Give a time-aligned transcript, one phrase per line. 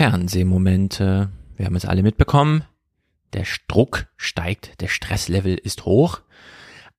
[0.00, 1.28] Fernsehmomente.
[1.58, 2.64] Wir haben es alle mitbekommen.
[3.34, 6.22] Der Druck steigt, der Stresslevel ist hoch.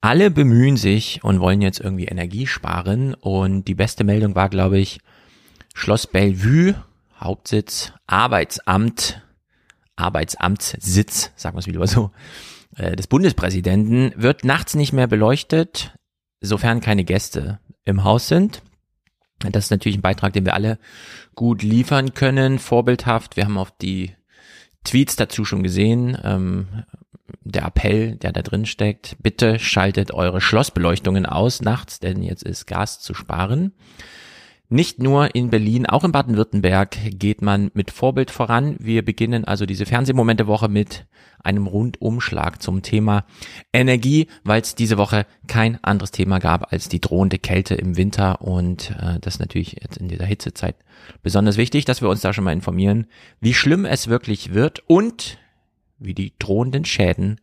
[0.02, 3.16] Alle bemühen sich und wollen jetzt irgendwie Energie sparen.
[3.16, 5.00] Und die beste Meldung war, glaube ich,
[5.74, 6.76] Schloss Bellevue,
[7.20, 9.23] Hauptsitz, Arbeitsamt,
[9.95, 12.11] Arbeitsamtssitz, sagen wir es wieder so,
[12.75, 15.97] äh, des Bundespräsidenten, wird nachts nicht mehr beleuchtet,
[16.39, 18.61] sofern keine Gäste im Haus sind.
[19.52, 20.78] Das ist natürlich ein Beitrag, den wir alle
[21.36, 23.38] gut liefern können, vorbildhaft.
[23.38, 24.14] Wir haben auch die
[24.84, 26.18] Tweets dazu schon gesehen.
[26.24, 26.84] Ähm,
[27.43, 32.67] der Appell, der da drin steckt, bitte schaltet eure Schlossbeleuchtungen aus nachts, denn jetzt ist
[32.67, 33.73] Gas zu sparen.
[34.73, 38.78] Nicht nur in Berlin, auch in Baden-Württemberg geht man mit Vorbild voran.
[38.80, 41.06] Wir beginnen also diese Fernsehmomente-Woche mit
[41.44, 43.26] einem Rundumschlag zum Thema
[43.73, 48.42] Energie, weil es diese Woche kein anderes Thema gab als die drohende Kälte im Winter
[48.44, 50.78] und äh, das ist natürlich jetzt in dieser Hitzezeit
[51.22, 53.08] besonders wichtig, dass wir uns da schon mal informieren,
[53.42, 55.38] wie schlimm es wirklich wird und
[56.00, 57.42] wie die drohenden Schäden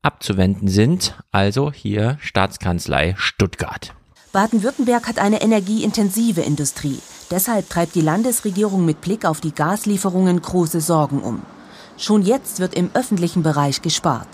[0.00, 1.14] abzuwenden sind.
[1.30, 3.94] Also hier Staatskanzlei Stuttgart.
[4.32, 7.00] Baden-Württemberg hat eine energieintensive Industrie.
[7.30, 11.42] Deshalb treibt die Landesregierung mit Blick auf die Gaslieferungen große Sorgen um.
[11.96, 14.28] Schon jetzt wird im öffentlichen Bereich gespart.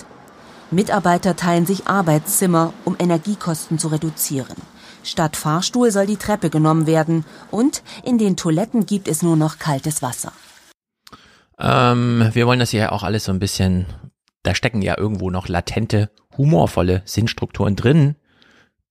[0.71, 4.57] Mitarbeiter teilen sich Arbeitszimmer, um Energiekosten zu reduzieren.
[5.03, 9.59] Statt Fahrstuhl soll die Treppe genommen werden und in den Toiletten gibt es nur noch
[9.59, 10.33] kaltes Wasser.
[11.59, 13.87] Ähm, wir wollen das hier auch alles so ein bisschen,
[14.43, 18.17] da stecken ja irgendwo noch latente, humorvolle Sinnstrukturen drin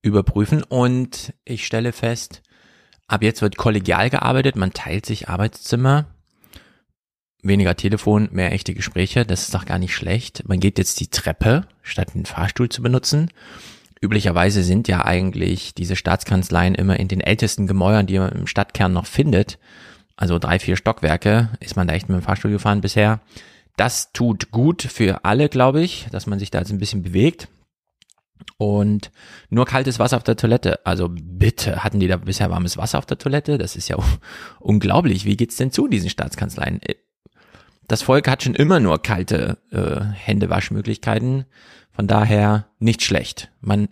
[0.05, 2.43] überprüfen und ich stelle fest,
[3.07, 6.05] ab jetzt wird kollegial gearbeitet, man teilt sich Arbeitszimmer,
[7.41, 10.47] weniger Telefon, mehr echte Gespräche, das ist doch gar nicht schlecht.
[10.47, 13.31] Man geht jetzt die Treppe, statt den Fahrstuhl zu benutzen.
[14.01, 18.93] Üblicherweise sind ja eigentlich diese Staatskanzleien immer in den ältesten Gemäuern, die man im Stadtkern
[18.93, 19.57] noch findet.
[20.15, 23.21] Also drei, vier Stockwerke ist man da echt mit dem Fahrstuhl gefahren bisher.
[23.75, 27.47] Das tut gut für alle, glaube ich, dass man sich da jetzt ein bisschen bewegt.
[28.57, 29.11] Und
[29.49, 30.85] nur kaltes Wasser auf der Toilette.
[30.85, 33.57] Also bitte, hatten die da bisher warmes Wasser auf der Toilette?
[33.57, 33.97] Das ist ja
[34.59, 35.25] unglaublich.
[35.25, 36.81] Wie geht's denn zu diesen Staatskanzleien?
[36.81, 36.95] Äh,
[37.87, 41.45] das Volk hat schon immer nur kalte äh, Händewaschmöglichkeiten.
[41.91, 43.51] Von daher nicht schlecht.
[43.61, 43.89] Man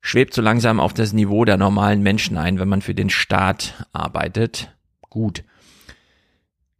[0.00, 3.86] schwebt so langsam auf das Niveau der normalen Menschen ein, wenn man für den Staat
[3.92, 4.72] arbeitet.
[5.02, 5.44] Gut.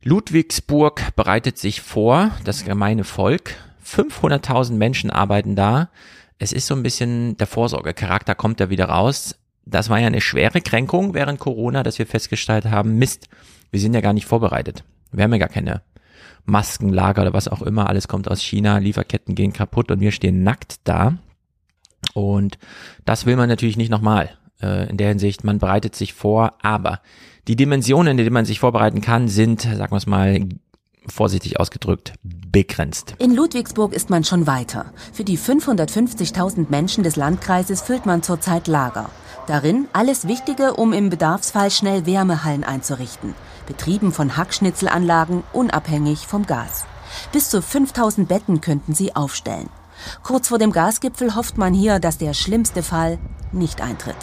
[0.02, 3.56] Ludwigsburg bereitet sich vor, das gemeine Volk.
[3.84, 5.90] 500.000 Menschen arbeiten da
[6.38, 9.36] es ist so ein bisschen der Vorsorgecharakter kommt da wieder raus.
[9.64, 13.28] Das war ja eine schwere Kränkung während Corona, dass wir festgestellt haben, Mist,
[13.70, 14.84] wir sind ja gar nicht vorbereitet.
[15.12, 15.82] Wir haben ja gar keine
[16.44, 17.88] Maskenlager oder was auch immer.
[17.88, 21.18] Alles kommt aus China, Lieferketten gehen kaputt und wir stehen nackt da.
[22.14, 22.58] Und
[23.04, 24.30] das will man natürlich nicht nochmal.
[24.62, 27.00] Äh, in der Hinsicht, man bereitet sich vor, aber
[27.46, 30.48] die Dimensionen, in denen man sich vorbereiten kann, sind, sagen wir es mal,
[31.10, 33.14] vorsichtig ausgedrückt, begrenzt.
[33.18, 34.92] In Ludwigsburg ist man schon weiter.
[35.12, 39.10] Für die 550.000 Menschen des Landkreises füllt man zurzeit Lager.
[39.46, 43.34] Darin alles Wichtige, um im Bedarfsfall schnell Wärmehallen einzurichten.
[43.66, 46.84] Betrieben von Hackschnitzelanlagen, unabhängig vom Gas.
[47.32, 49.70] Bis zu 5000 Betten könnten sie aufstellen.
[50.22, 53.18] Kurz vor dem Gasgipfel hofft man hier, dass der schlimmste Fall
[53.52, 54.16] nicht eintritt.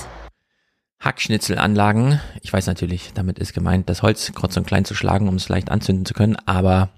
[1.00, 2.20] Hackschnitzelanlagen.
[2.42, 5.50] Ich weiß natürlich, damit ist gemeint, das Holz kurz und klein zu schlagen, um es
[5.50, 6.90] leicht anzünden zu können, aber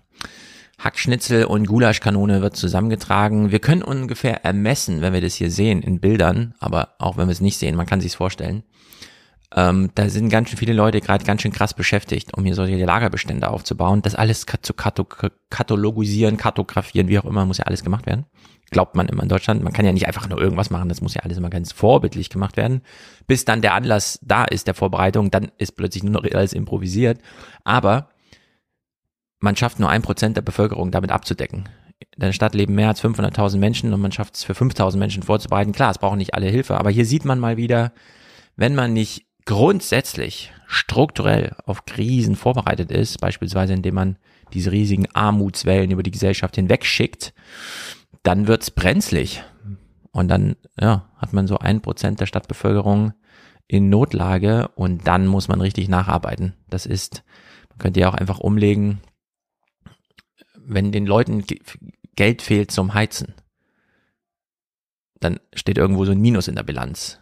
[0.79, 3.51] Hackschnitzel und Gulaschkanone wird zusammengetragen.
[3.51, 7.31] Wir können ungefähr ermessen, wenn wir das hier sehen in Bildern, aber auch wenn wir
[7.31, 8.63] es nicht sehen, man kann sich's vorstellen.
[9.55, 12.83] Ähm, da sind ganz schön viele Leute gerade ganz schön krass beschäftigt, um hier solche
[12.83, 14.01] Lagerbestände aufzubauen.
[14.01, 18.25] Das alles zu katalogisieren, kartografieren, wie auch immer, muss ja alles gemacht werden
[18.69, 19.63] glaubt man immer in Deutschland.
[19.63, 22.29] Man kann ja nicht einfach nur irgendwas machen, das muss ja alles immer ganz vorbildlich
[22.29, 22.81] gemacht werden.
[23.25, 27.19] Bis dann der Anlass da ist der Vorbereitung, dann ist plötzlich nur noch alles improvisiert.
[27.63, 28.09] Aber
[29.39, 31.69] man schafft nur ein Prozent der Bevölkerung damit abzudecken.
[31.99, 35.23] In der Stadt leben mehr als 500.000 Menschen und man schafft es für 5.000 Menschen
[35.23, 35.71] vorzubereiten.
[35.71, 37.93] Klar, es brauchen nicht alle Hilfe, aber hier sieht man mal wieder,
[38.55, 44.17] wenn man nicht grundsätzlich strukturell auf Krisen vorbereitet ist, beispielsweise indem man
[44.53, 47.33] diese riesigen Armutswellen über die Gesellschaft hinweg schickt,
[48.23, 49.43] dann wird's brenzlig.
[50.11, 53.13] Und dann ja, hat man so ein Prozent der Stadtbevölkerung
[53.67, 56.53] in Notlage und dann muss man richtig nacharbeiten.
[56.69, 57.23] Das ist,
[57.69, 58.99] man könnte ja auch einfach umlegen,
[60.55, 61.45] wenn den Leuten
[62.15, 63.35] Geld fehlt zum Heizen,
[65.21, 67.19] dann steht irgendwo so ein Minus in der Bilanz.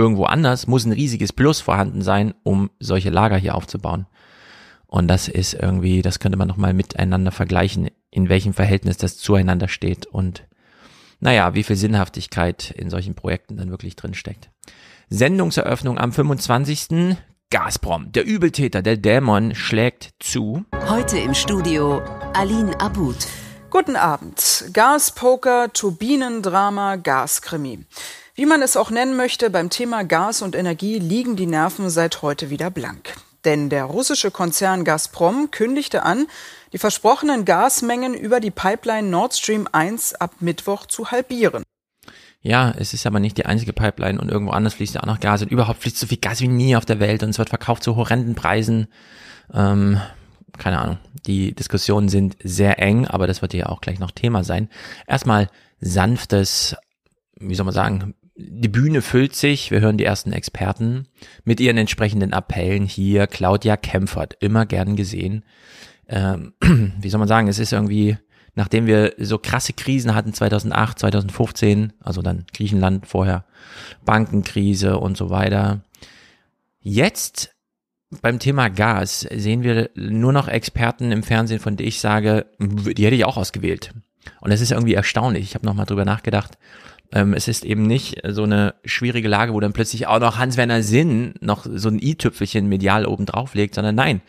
[0.00, 4.06] Irgendwo anders muss ein riesiges Plus vorhanden sein, um solche Lager hier aufzubauen.
[4.86, 9.68] Und das ist irgendwie, das könnte man nochmal miteinander vergleichen, in welchem Verhältnis das zueinander
[9.68, 10.44] steht und
[11.20, 14.48] naja, wie viel Sinnhaftigkeit in solchen Projekten dann wirklich drin steckt.
[15.10, 17.18] Sendungseröffnung am 25.
[17.50, 20.64] Gazprom, der Übeltäter, der Dämon schlägt zu.
[20.88, 22.00] Heute im Studio
[22.32, 23.18] Aline Abud.
[23.70, 24.64] Guten Abend.
[24.72, 27.84] Gaspoker, Turbinendrama, Gaskrimi.
[28.34, 32.20] Wie man es auch nennen möchte, beim Thema Gas und Energie liegen die Nerven seit
[32.20, 33.14] heute wieder blank.
[33.44, 36.26] Denn der russische Konzern Gazprom kündigte an,
[36.72, 41.62] die versprochenen Gasmengen über die Pipeline Nord Stream 1 ab Mittwoch zu halbieren.
[42.42, 45.20] Ja, es ist aber nicht die einzige Pipeline und irgendwo anders fließt ja auch noch
[45.20, 47.50] Gas und überhaupt fließt so viel Gas wie nie auf der Welt und es wird
[47.50, 48.88] verkauft zu horrenden Preisen.
[49.54, 50.00] Ähm,
[50.60, 50.98] keine Ahnung.
[51.26, 54.68] Die Diskussionen sind sehr eng, aber das wird ja auch gleich noch Thema sein.
[55.06, 55.48] Erstmal
[55.80, 56.76] sanftes,
[57.38, 61.08] wie soll man sagen, die Bühne füllt sich, wir hören die ersten Experten
[61.44, 63.26] mit ihren entsprechenden Appellen hier.
[63.26, 65.44] Claudia Kempfert, immer gern gesehen.
[66.08, 66.54] Ähm,
[67.00, 68.16] wie soll man sagen, es ist irgendwie
[68.54, 73.44] nachdem wir so krasse Krisen hatten 2008, 2015, also dann Griechenland vorher,
[74.04, 75.82] Bankenkrise und so weiter.
[76.80, 77.54] Jetzt
[78.22, 83.04] beim Thema Gas sehen wir nur noch Experten im Fernsehen, von denen ich sage, die
[83.04, 83.92] hätte ich auch ausgewählt.
[84.40, 85.44] Und das ist irgendwie erstaunlich.
[85.44, 86.58] Ich habe nochmal drüber nachgedacht.
[87.12, 90.82] Ähm, es ist eben nicht so eine schwierige Lage, wo dann plötzlich auch noch Hans-Werner
[90.82, 94.20] Sinn noch so ein i-Tüpfelchen medial oben drauf legt, sondern nein,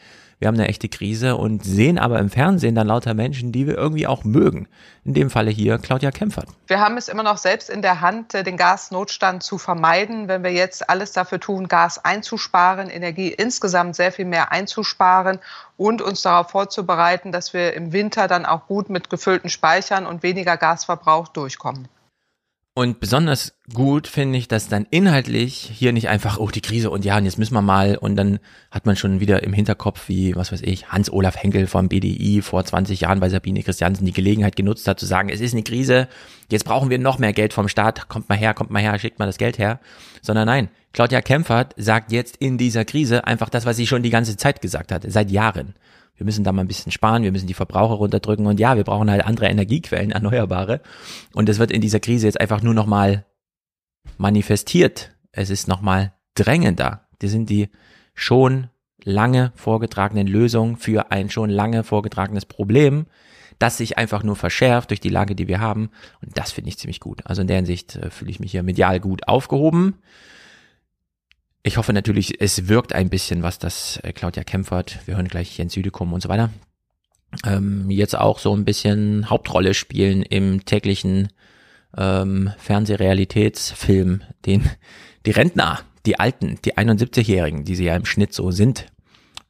[0.41, 3.77] wir haben eine echte Krise und sehen aber im Fernsehen dann lauter Menschen, die wir
[3.77, 4.67] irgendwie auch mögen.
[5.05, 6.47] In dem Falle hier Claudia Kempfert.
[6.65, 10.43] Wir haben es immer noch selbst in der Hand, äh, den Gasnotstand zu vermeiden, wenn
[10.43, 15.37] wir jetzt alles dafür tun, Gas einzusparen, Energie insgesamt sehr viel mehr einzusparen
[15.77, 20.23] und uns darauf vorzubereiten, dass wir im Winter dann auch gut mit gefüllten Speichern und
[20.23, 21.87] weniger Gasverbrauch durchkommen.
[22.73, 27.03] Und besonders gut finde ich, dass dann inhaltlich hier nicht einfach, oh, die Krise und
[27.03, 28.39] ja, und jetzt müssen wir mal und dann
[28.71, 32.63] hat man schon wieder im Hinterkopf, wie, was weiß ich, Hans-Olaf Henkel vom BDI vor
[32.63, 36.07] 20 Jahren bei Sabine Christiansen die Gelegenheit genutzt hat zu sagen, es ist eine Krise,
[36.49, 39.19] jetzt brauchen wir noch mehr Geld vom Staat, kommt mal her, kommt mal her, schickt
[39.19, 39.81] mal das Geld her.
[40.21, 44.09] Sondern nein, Claudia Kempfert sagt jetzt in dieser Krise einfach das, was sie schon die
[44.11, 45.75] ganze Zeit gesagt hat, seit Jahren
[46.21, 48.83] wir müssen da mal ein bisschen sparen, wir müssen die Verbraucher runterdrücken und ja, wir
[48.83, 50.81] brauchen halt andere Energiequellen, erneuerbare.
[51.33, 53.25] Und das wird in dieser Krise jetzt einfach nur nochmal
[54.19, 55.15] manifestiert.
[55.31, 57.07] Es ist nochmal drängender.
[57.17, 57.69] Das sind die
[58.13, 58.69] schon
[59.03, 63.07] lange vorgetragenen Lösungen für ein schon lange vorgetragenes Problem,
[63.57, 65.89] das sich einfach nur verschärft durch die Lage, die wir haben.
[66.21, 67.25] Und das finde ich ziemlich gut.
[67.25, 69.95] Also in der Hinsicht äh, fühle ich mich hier medial gut aufgehoben.
[71.63, 75.57] Ich hoffe natürlich, es wirkt ein bisschen, was das äh, Claudia Kempfert, wir hören gleich
[75.57, 76.49] Jens Südekum und so weiter,
[77.45, 81.29] ähm, jetzt auch so ein bisschen Hauptrolle spielen im täglichen
[81.95, 84.69] ähm, Fernsehrealitätsfilm, den
[85.25, 88.87] die Rentner, die Alten, die 71-Jährigen, die sie ja im Schnitt so sind,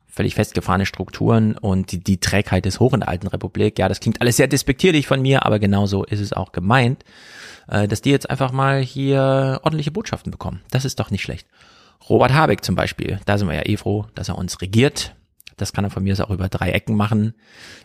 [0.05, 3.79] völlig festgefahrene Strukturen und die, die Trägheit des Hoch in der Alten Republik.
[3.79, 7.05] Ja, das klingt alles sehr despektierlich von mir, aber genauso ist es auch gemeint,
[7.69, 10.61] äh, dass die jetzt einfach mal hier ordentliche Botschaften bekommen.
[10.71, 11.47] Das ist doch nicht schlecht.
[12.09, 15.15] Robert Habeck zum Beispiel, da sind wir ja eh froh, dass er uns regiert.
[15.57, 17.35] Das kann er von mir aus auch über drei Ecken machen.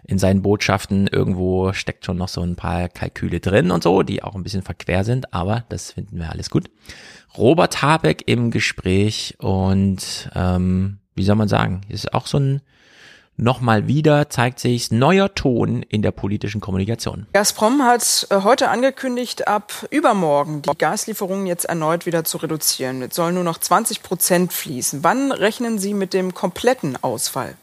[0.04, 4.22] In seinen Botschaften irgendwo steckt schon noch so ein paar Kalküle drin und so, die
[4.22, 6.70] auch ein bisschen verquer sind, aber das finden wir alles gut.
[7.36, 12.62] Robert Habeck im Gespräch und ähm, wie soll man sagen, ist auch so ein
[13.38, 17.26] Nochmal wieder zeigt sich neuer Ton in der politischen Kommunikation.
[17.34, 23.02] Gazprom hat äh, heute angekündigt, ab übermorgen die Gaslieferungen jetzt erneut wieder zu reduzieren.
[23.02, 25.04] Jetzt sollen nur noch 20 Prozent fließen.
[25.04, 27.56] Wann rechnen Sie mit dem kompletten Ausfall?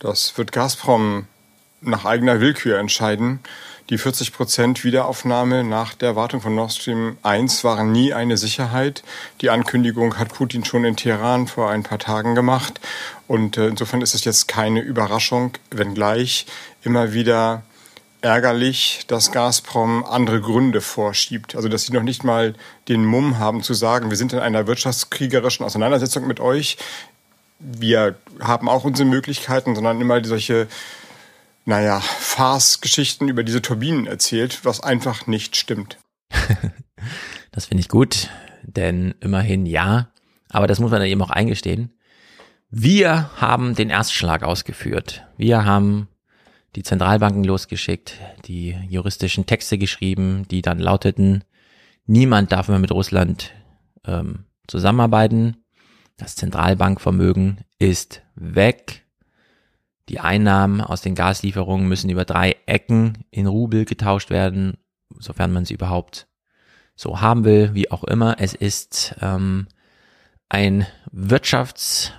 [0.00, 1.26] Das wird Gazprom
[1.80, 3.38] nach eigener Willkür entscheiden.
[3.88, 9.04] Die 40 Prozent Wiederaufnahme nach der Wartung von Nord Stream 1 waren nie eine Sicherheit.
[9.42, 12.80] Die Ankündigung hat Putin schon in Teheran vor ein paar Tagen gemacht.
[13.28, 16.46] Und äh, insofern ist es jetzt keine Überraschung, wenngleich
[16.82, 17.62] immer wieder
[18.22, 21.54] ärgerlich, dass Gazprom andere Gründe vorschiebt.
[21.54, 22.56] Also dass sie noch nicht mal
[22.88, 26.76] den Mumm haben zu sagen, wir sind in einer wirtschaftskriegerischen Auseinandersetzung mit euch.
[27.60, 30.66] Wir haben auch unsere Möglichkeiten, sondern immer solche
[31.66, 35.98] naja, Farce-Geschichten über diese Turbinen erzählt, was einfach nicht stimmt.
[37.50, 38.30] das finde ich gut,
[38.62, 40.10] denn immerhin ja,
[40.48, 41.92] aber das muss man dann eben auch eingestehen.
[42.70, 45.26] Wir haben den Erstschlag ausgeführt.
[45.36, 46.08] Wir haben
[46.76, 51.42] die Zentralbanken losgeschickt, die juristischen Texte geschrieben, die dann lauteten,
[52.06, 53.52] niemand darf mehr mit Russland
[54.04, 55.64] ähm, zusammenarbeiten.
[56.16, 59.05] Das Zentralbankvermögen ist weg.
[60.08, 64.78] Die Einnahmen aus den Gaslieferungen müssen über drei Ecken in Rubel getauscht werden,
[65.18, 66.28] sofern man sie überhaupt
[66.94, 68.36] so haben will, wie auch immer.
[68.38, 69.66] Es ist ähm,
[70.48, 72.12] ein Wirtschafts,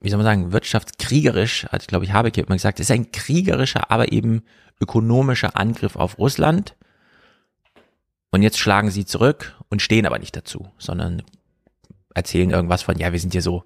[0.00, 3.90] wie soll man sagen, wirtschaftskriegerisch, hat glaube ich Habeck immer gesagt, es ist ein kriegerischer,
[3.90, 4.42] aber eben
[4.80, 6.76] ökonomischer Angriff auf Russland.
[8.32, 11.22] Und jetzt schlagen sie zurück und stehen aber nicht dazu, sondern
[12.14, 13.64] erzählen irgendwas von, ja, wir sind hier so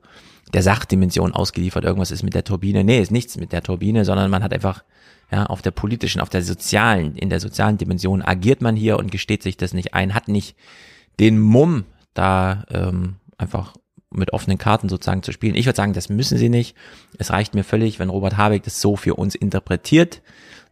[0.57, 2.83] der Sachdimension ausgeliefert, irgendwas ist mit der Turbine.
[2.83, 4.85] Nee, ist nichts mit der Turbine, sondern man hat einfach,
[5.31, 9.13] ja, auf der politischen, auf der sozialen, in der sozialen Dimension agiert man hier und
[9.13, 10.57] gesteht sich das nicht ein, hat nicht
[11.21, 11.85] den Mumm,
[12.15, 13.75] da ähm, einfach
[14.11, 15.57] mit offenen Karten sozusagen zu spielen.
[15.57, 16.75] Ich würde sagen, das müssen sie nicht.
[17.19, 20.23] Es reicht mir völlig, wenn Robert Habeck das so für uns interpretiert,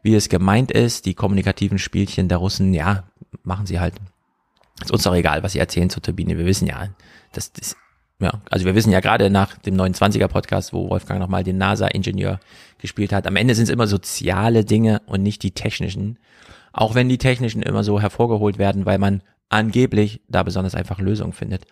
[0.03, 1.05] wie es gemeint ist.
[1.05, 3.05] Die kommunikativen Spielchen der Russen, ja,
[3.43, 3.97] machen sie halt.
[4.83, 6.39] Ist uns doch egal, was sie erzählen zur Turbine.
[6.39, 6.89] Wir wissen ja,
[7.33, 7.53] das,
[8.21, 12.39] ja, also wir wissen ja gerade nach dem 29er Podcast, wo Wolfgang nochmal den NASA-Ingenieur
[12.79, 16.19] gespielt hat, am Ende sind es immer soziale Dinge und nicht die technischen.
[16.73, 21.33] Auch wenn die technischen immer so hervorgeholt werden, weil man angeblich da besonders einfach Lösungen
[21.33, 21.67] findet.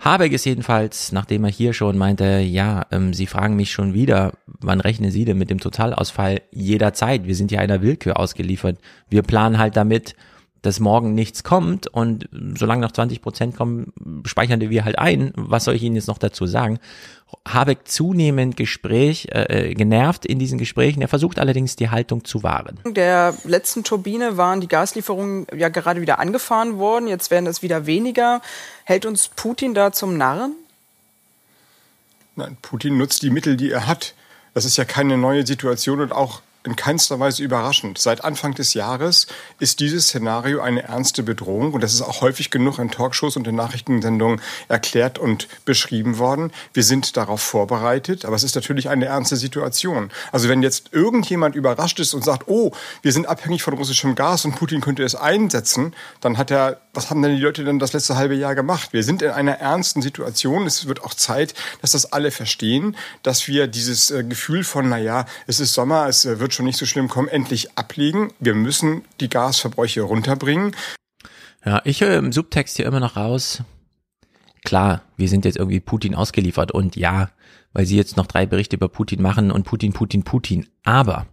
[0.00, 4.32] Habeck ist jedenfalls, nachdem er hier schon meinte, ja, ähm, Sie fragen mich schon wieder,
[4.46, 6.42] wann rechnen Sie denn mit dem Totalausfall?
[6.50, 7.26] Jederzeit.
[7.26, 8.78] Wir sind ja einer Willkür ausgeliefert.
[9.08, 10.14] Wir planen halt damit,
[10.64, 13.92] dass morgen nichts kommt und solange noch 20 Prozent kommen,
[14.24, 15.32] speichern wir halt ein.
[15.36, 16.78] Was soll ich Ihnen jetzt noch dazu sagen?
[17.46, 21.02] Habeck zunehmend Gespräch, äh, äh, genervt in diesen Gesprächen.
[21.02, 22.78] Er versucht allerdings die Haltung zu wahren.
[22.86, 27.08] Der letzten Turbine waren die Gaslieferungen ja gerade wieder angefahren worden.
[27.08, 28.40] Jetzt werden es wieder weniger.
[28.84, 30.54] Hält uns Putin da zum Narren?
[32.36, 34.14] Nein, Putin nutzt die Mittel, die er hat.
[34.54, 37.98] Das ist ja keine neue Situation und auch in keinster Weise überraschend.
[37.98, 39.26] Seit Anfang des Jahres
[39.58, 43.46] ist dieses Szenario eine ernste Bedrohung und das ist auch häufig genug in Talkshows und
[43.46, 46.52] in Nachrichtensendungen erklärt und beschrieben worden.
[46.72, 50.10] Wir sind darauf vorbereitet, aber es ist natürlich eine ernste Situation.
[50.32, 54.44] Also wenn jetzt irgendjemand überrascht ist und sagt, oh, wir sind abhängig von russischem Gas
[54.44, 57.92] und Putin könnte es einsetzen, dann hat er, was haben denn die Leute denn das
[57.92, 58.92] letzte halbe Jahr gemacht?
[58.92, 60.66] Wir sind in einer ernsten Situation.
[60.66, 65.26] Es wird auch Zeit, dass das alle verstehen, dass wir dieses äh, Gefühl von, naja,
[65.46, 68.32] es ist Sommer, es äh, wird schon nicht so schlimm kommen, endlich ablegen.
[68.38, 70.74] Wir müssen die Gasverbräuche runterbringen.
[71.64, 73.62] Ja, ich höre im Subtext hier immer noch raus.
[74.64, 77.30] Klar, wir sind jetzt irgendwie Putin ausgeliefert und ja,
[77.72, 80.66] weil sie jetzt noch drei Berichte über Putin machen und Putin, Putin, Putin.
[80.84, 81.26] Aber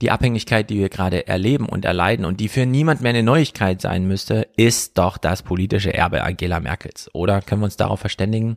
[0.00, 3.80] die Abhängigkeit, die wir gerade erleben und erleiden und die für niemand mehr eine Neuigkeit
[3.80, 7.10] sein müsste, ist doch das politische Erbe Angela Merkels.
[7.12, 8.56] Oder können wir uns darauf verständigen?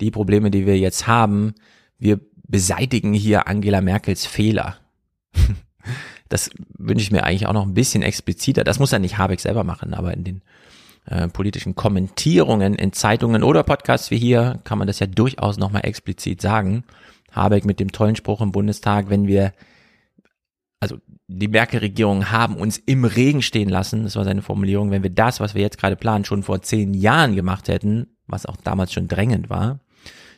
[0.00, 1.54] Die Probleme, die wir jetzt haben,
[1.98, 4.78] wir beseitigen hier Angela Merkels Fehler.
[6.30, 8.64] Das wünsche ich mir eigentlich auch noch ein bisschen expliziter.
[8.64, 10.42] Das muss ja nicht Habeck selber machen, aber in den
[11.04, 15.84] äh, politischen Kommentierungen in Zeitungen oder Podcasts wie hier kann man das ja durchaus nochmal
[15.84, 16.84] explizit sagen.
[17.30, 19.52] Habeck mit dem tollen Spruch im Bundestag, wenn wir,
[20.84, 20.98] also
[21.28, 25.40] die Merkel-Regierung haben uns im Regen stehen lassen, das war seine Formulierung, wenn wir das,
[25.40, 29.08] was wir jetzt gerade planen, schon vor zehn Jahren gemacht hätten, was auch damals schon
[29.08, 29.80] drängend war,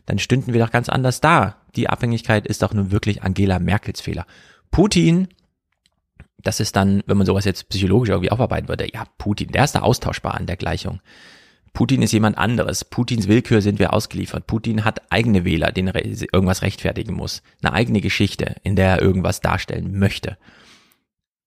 [0.07, 1.57] dann stünden wir doch ganz anders da.
[1.75, 4.25] Die Abhängigkeit ist doch nun wirklich Angela Merkels Fehler.
[4.71, 5.27] Putin,
[6.39, 9.75] das ist dann, wenn man sowas jetzt psychologisch irgendwie aufarbeiten würde, ja, Putin, der ist
[9.75, 11.01] da austauschbar an der Gleichung.
[11.77, 12.87] Putin ist jemand anderes.
[12.87, 14.47] Putins Willkür sind wir ausgeliefert.
[14.47, 17.43] Putin hat eigene Wähler, denen er irgendwas rechtfertigen muss.
[17.63, 20.39] Eine eigene Geschichte, in der er irgendwas darstellen möchte.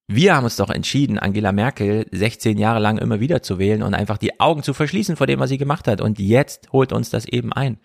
[0.08, 3.96] Wir haben uns doch entschieden, Angela Merkel 16 Jahre lang immer wieder zu wählen und
[3.96, 6.00] einfach die Augen zu verschließen vor dem, was sie gemacht hat.
[6.00, 7.80] Und jetzt holt uns das eben ein.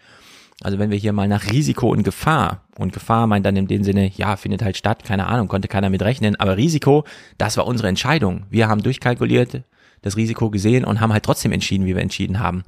[0.60, 3.84] Also wenn wir hier mal nach Risiko und Gefahr, und Gefahr meint dann in dem
[3.84, 7.04] Sinne, ja, findet halt statt, keine Ahnung, konnte keiner mit rechnen, aber Risiko,
[7.38, 8.44] das war unsere Entscheidung.
[8.50, 9.62] Wir haben durchkalkuliert,
[10.04, 12.62] das Risiko gesehen und haben halt trotzdem entschieden, wie wir entschieden haben.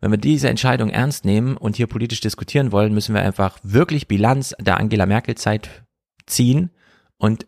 [0.00, 4.08] Wenn wir diese Entscheidung ernst nehmen und hier politisch diskutieren wollen, müssen wir einfach wirklich
[4.08, 5.84] Bilanz der Angela Merkel Zeit
[6.26, 6.70] ziehen
[7.16, 7.46] und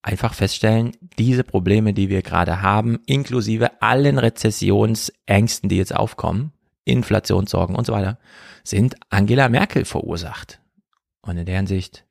[0.00, 6.52] einfach feststellen, diese Probleme, die wir gerade haben, inklusive allen Rezessionsängsten, die jetzt aufkommen,
[6.84, 8.18] Inflationssorgen und so weiter,
[8.64, 10.60] sind Angela Merkel verursacht.
[11.20, 12.04] Und in der Hinsicht,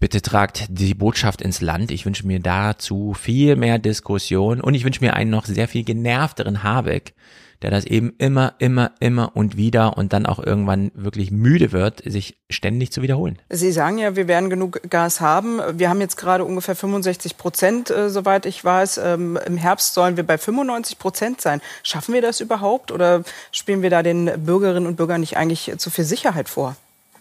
[0.00, 1.90] bitte tragt die Botschaft ins Land.
[1.90, 5.84] Ich wünsche mir dazu viel mehr Diskussion und ich wünsche mir einen noch sehr viel
[5.84, 7.12] genervteren Habeck,
[7.60, 12.02] der das eben immer, immer, immer und wieder und dann auch irgendwann wirklich müde wird,
[12.06, 13.38] sich ständig zu wiederholen.
[13.50, 15.60] Sie sagen ja, wir werden genug Gas haben.
[15.74, 18.98] Wir haben jetzt gerade ungefähr 65 Prozent, äh, soweit ich weiß.
[19.04, 21.60] Ähm, Im Herbst sollen wir bei 95 Prozent sein.
[21.82, 25.90] Schaffen wir das überhaupt oder spielen wir da den Bürgerinnen und Bürgern nicht eigentlich zu
[25.90, 26.76] viel Sicherheit vor?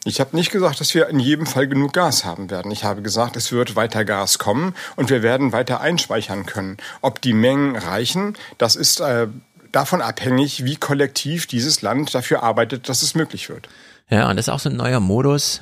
[0.05, 2.71] Ich habe nicht gesagt, dass wir in jedem Fall genug Gas haben werden.
[2.71, 6.77] Ich habe gesagt, es wird weiter Gas kommen und wir werden weiter einspeichern können.
[7.01, 9.27] Ob die Mengen reichen, das ist äh,
[9.71, 13.67] davon abhängig, wie kollektiv dieses Land dafür arbeitet, dass es möglich wird.
[14.09, 15.61] Ja, und das ist auch so ein neuer Modus.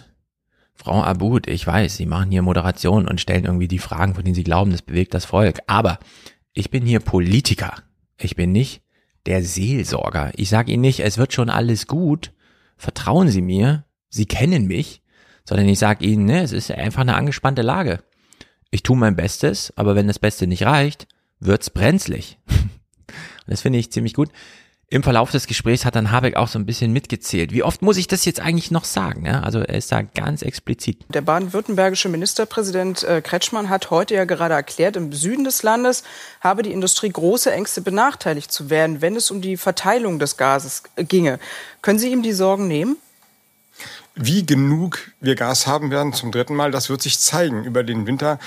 [0.76, 4.36] Frau Abud, ich weiß, Sie machen hier Moderation und stellen irgendwie die Fragen, von denen
[4.36, 5.60] Sie glauben, das bewegt das Volk.
[5.66, 5.98] Aber
[6.54, 7.74] ich bin hier Politiker.
[8.20, 8.84] Ich bin nicht
[9.26, 10.32] der Seelsorger.
[10.36, 12.32] Ich sage Ihnen nicht, es wird schon alles gut.
[12.78, 13.84] Vertrauen Sie mir.
[14.18, 15.02] Sie kennen mich.
[15.46, 18.04] Sondern ich sage Ihnen, ne, es ist einfach eine angespannte Lage.
[18.70, 21.08] Ich tue mein Bestes, aber wenn das Beste nicht reicht,
[21.40, 22.38] wird's brenzlig.
[23.50, 24.30] Das finde ich ziemlich gut.
[24.90, 27.52] Im Verlauf des Gesprächs hat dann Habeck auch so ein bisschen mitgezählt.
[27.52, 29.26] Wie oft muss ich das jetzt eigentlich noch sagen?
[29.26, 31.06] Ja, also er ist da ganz explizit.
[31.10, 36.04] Der baden-württembergische Ministerpräsident äh, Kretschmann hat heute ja gerade erklärt, im Süden des Landes
[36.40, 40.84] habe die Industrie große Ängste, benachteiligt zu werden, wenn es um die Verteilung des Gases
[40.96, 41.40] ginge.
[41.82, 42.96] Können Sie ihm die Sorgen nehmen?
[44.20, 48.08] Wie genug wir Gas haben werden zum dritten Mal, das wird sich zeigen über den
[48.08, 48.40] Winter.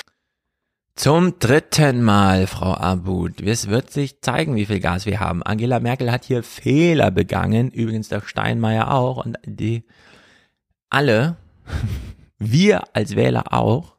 [0.97, 3.41] Zum dritten Mal, Frau Abud.
[3.41, 5.45] Es wird sich zeigen, wie viel Gas wir haben.
[5.45, 7.71] Angela Merkel hat hier Fehler begangen.
[7.71, 9.25] Übrigens der Steinmeier auch.
[9.25, 9.85] Und die
[10.91, 11.37] alle,
[12.39, 13.97] wir als Wähler auch.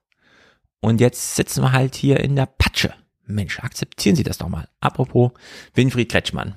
[0.81, 2.93] Und jetzt sitzen wir halt hier in der Patsche.
[3.25, 4.67] Mensch, akzeptieren Sie das doch mal.
[4.81, 5.31] Apropos
[5.73, 6.55] Winfried Kretschmann.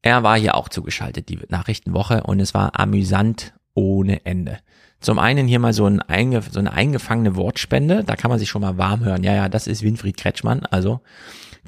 [0.00, 4.58] Er war hier auch zugeschaltet, die Nachrichtenwoche, und es war amüsant ohne Ende.
[5.00, 8.48] Zum einen hier mal so, ein einge, so eine eingefangene Wortspende, da kann man sich
[8.48, 9.22] schon mal warm hören.
[9.22, 11.00] Ja, ja, das ist Winfried Kretschmann, also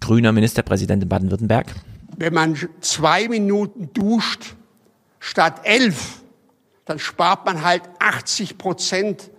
[0.00, 1.66] grüner Ministerpräsident in Baden-Württemberg.
[2.16, 4.56] Wenn man zwei Minuten duscht
[5.20, 6.22] statt elf,
[6.84, 9.30] dann spart man halt 80 Prozent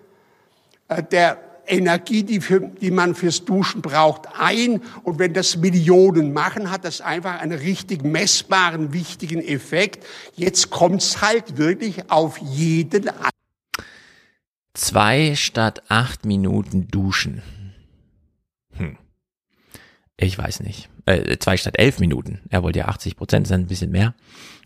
[0.87, 4.81] äh, der Energie, die, für, die man fürs Duschen braucht, ein.
[5.03, 10.05] Und wenn das Millionen machen, hat das einfach einen richtig messbaren, wichtigen Effekt.
[10.35, 13.29] Jetzt kommt's halt wirklich auf jeden an.
[14.73, 17.41] Zwei statt acht Minuten duschen.
[18.73, 18.97] Hm.
[20.17, 20.89] Ich weiß nicht.
[21.05, 22.41] Äh, zwei statt elf Minuten.
[22.49, 24.13] Er wollte ja 80 Prozent, ist ein bisschen mehr.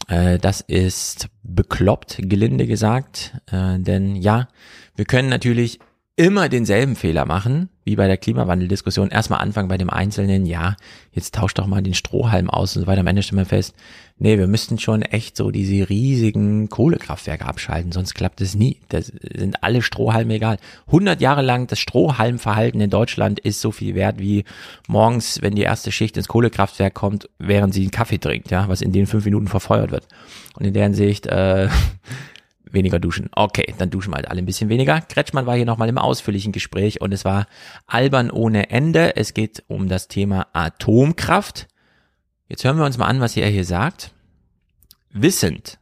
[0.08, 3.34] Äh, das ist bekloppt, gelinde gesagt.
[3.52, 4.50] Äh, denn ja,
[4.96, 5.80] wir können natürlich
[6.15, 9.10] immer denselben Fehler machen, wie bei der Klimawandeldiskussion.
[9.10, 10.75] Erstmal anfangen bei dem Einzelnen, ja,
[11.12, 13.01] jetzt tauscht doch mal den Strohhalm aus und so weiter.
[13.01, 13.74] Am Ende stellen wir fest,
[14.20, 18.77] nee, wir müssten schon echt so diese riesigen Kohlekraftwerke abschalten, sonst klappt es nie.
[18.89, 20.58] Das sind alle Strohhalme egal.
[20.88, 24.46] 100 Jahre lang das Strohhalmverhalten in Deutschland ist so viel wert wie
[24.88, 28.82] morgens, wenn die erste Schicht ins Kohlekraftwerk kommt, während sie einen Kaffee trinkt, ja, was
[28.82, 30.08] in den fünf Minuten verfeuert wird.
[30.53, 31.70] Und in deren Sicht, äh,
[32.74, 33.30] weniger duschen.
[33.34, 35.00] Okay, dann duschen wir halt alle ein bisschen weniger.
[35.01, 37.48] Kretschmann war hier nochmal im ausführlichen Gespräch und es war
[37.88, 39.15] albern ohne Ende.
[39.15, 41.67] Es geht um das Thema Atomkraft.
[42.48, 44.13] Jetzt hören wir uns mal an, was er hier sagt.
[45.12, 45.80] Wissend,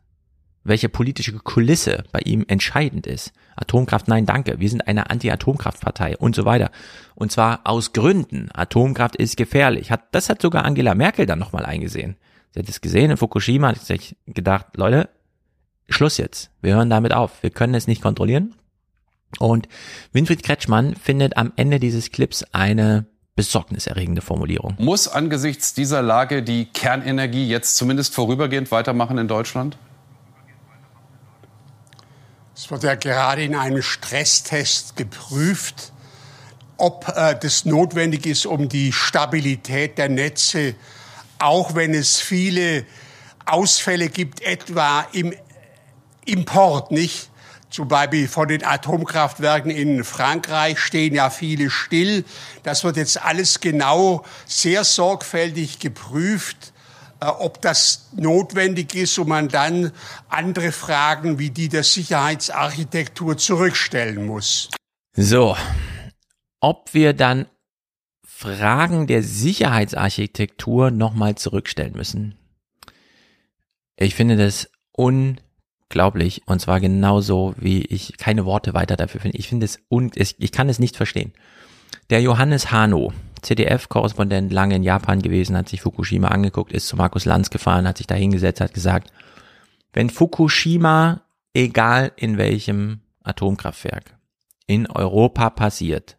[0.64, 3.32] welche politische Kulisse bei ihm entscheidend ist.
[3.56, 4.60] Atomkraft, nein, danke.
[4.60, 6.72] Wir sind eine Anti-Atomkraftpartei und so weiter.
[7.16, 8.50] Und zwar aus Gründen.
[8.54, 9.92] Atomkraft ist gefährlich.
[9.92, 12.18] Hat, das hat sogar Angela Merkel dann nochmal eingesehen.
[12.54, 15.10] Sie hat es gesehen in Fukushima, hat sich gedacht, Leute,
[15.90, 16.50] Schluss jetzt.
[16.62, 17.44] Wir hören damit auf.
[17.44, 18.56] Wir können es nicht kontrollieren.
[19.40, 19.68] Und
[20.12, 24.76] Winfried Kretschmann findet am Ende dieses Clips eine besorgniserregende Formulierung.
[24.78, 29.78] Muss angesichts dieser Lage die Kernenergie jetzt zumindest vorübergehend weitermachen in Deutschland?
[32.56, 35.94] Es wird ja gerade in einem Stresstest geprüft,
[36.78, 40.76] ob äh, das notwendig ist, um die Stabilität der Netze,
[41.40, 42.86] auch wenn es viele
[43.46, 45.34] Ausfälle gibt, etwa im
[46.26, 47.30] Import, nicht?
[47.70, 52.26] Zum Beispiel von den Atomkraftwerken in Frankreich stehen ja viele still.
[52.64, 56.74] Das wird jetzt alles genau, sehr sorgfältig geprüft,
[57.22, 59.94] äh, ob das notwendig ist und man dann
[60.28, 64.70] andere Fragen wie die der Sicherheitsarchitektur zurückstellen muss.
[65.16, 65.56] So,
[66.60, 67.48] ob wir dann
[68.26, 72.36] Fragen der Sicherheitsarchitektur nochmal zurückstellen müssen.
[73.96, 75.40] Ich finde das un
[75.92, 79.38] unglaublich und zwar genauso, wie ich keine Worte weiter dafür finde.
[79.38, 81.34] Ich finde es und ich kann es nicht verstehen.
[82.10, 87.26] Der Johannes Hano, CDF-Korrespondent, lange in Japan gewesen, hat sich Fukushima angeguckt, ist zu Markus
[87.26, 89.12] Lanz gefahren, hat sich da hingesetzt, hat gesagt,
[89.92, 91.24] wenn Fukushima,
[91.54, 94.16] egal in welchem Atomkraftwerk,
[94.68, 96.18] in Europa passiert,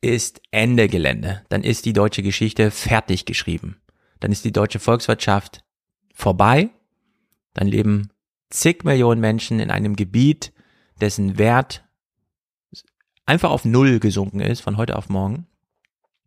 [0.00, 1.42] ist Ende Gelände.
[1.50, 3.80] Dann ist die deutsche Geschichte fertig geschrieben.
[4.18, 5.62] Dann ist die deutsche Volkswirtschaft
[6.14, 6.70] vorbei.
[7.54, 8.10] Dann leben
[8.50, 10.52] zig Millionen Menschen in einem Gebiet,
[11.00, 11.84] dessen Wert
[13.26, 15.46] einfach auf Null gesunken ist von heute auf morgen.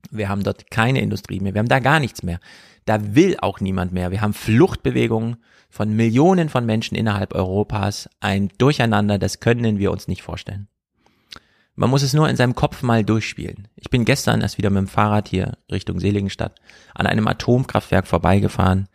[0.10, 1.54] Wir haben dort keine Industrie mehr.
[1.54, 2.40] Wir haben da gar nichts mehr.
[2.86, 4.12] Da will auch niemand mehr.
[4.12, 5.38] Wir haben Fluchtbewegungen
[5.70, 8.10] von Millionen von Menschen innerhalb Europas.
[8.20, 10.68] Ein Durcheinander, das können wir uns nicht vorstellen.
[11.76, 13.68] Man muss es nur in seinem Kopf mal durchspielen.
[13.76, 16.60] Ich bin gestern erst wieder mit dem Fahrrad hier Richtung Seligenstadt
[16.94, 18.88] an einem Atomkraftwerk vorbeigefahren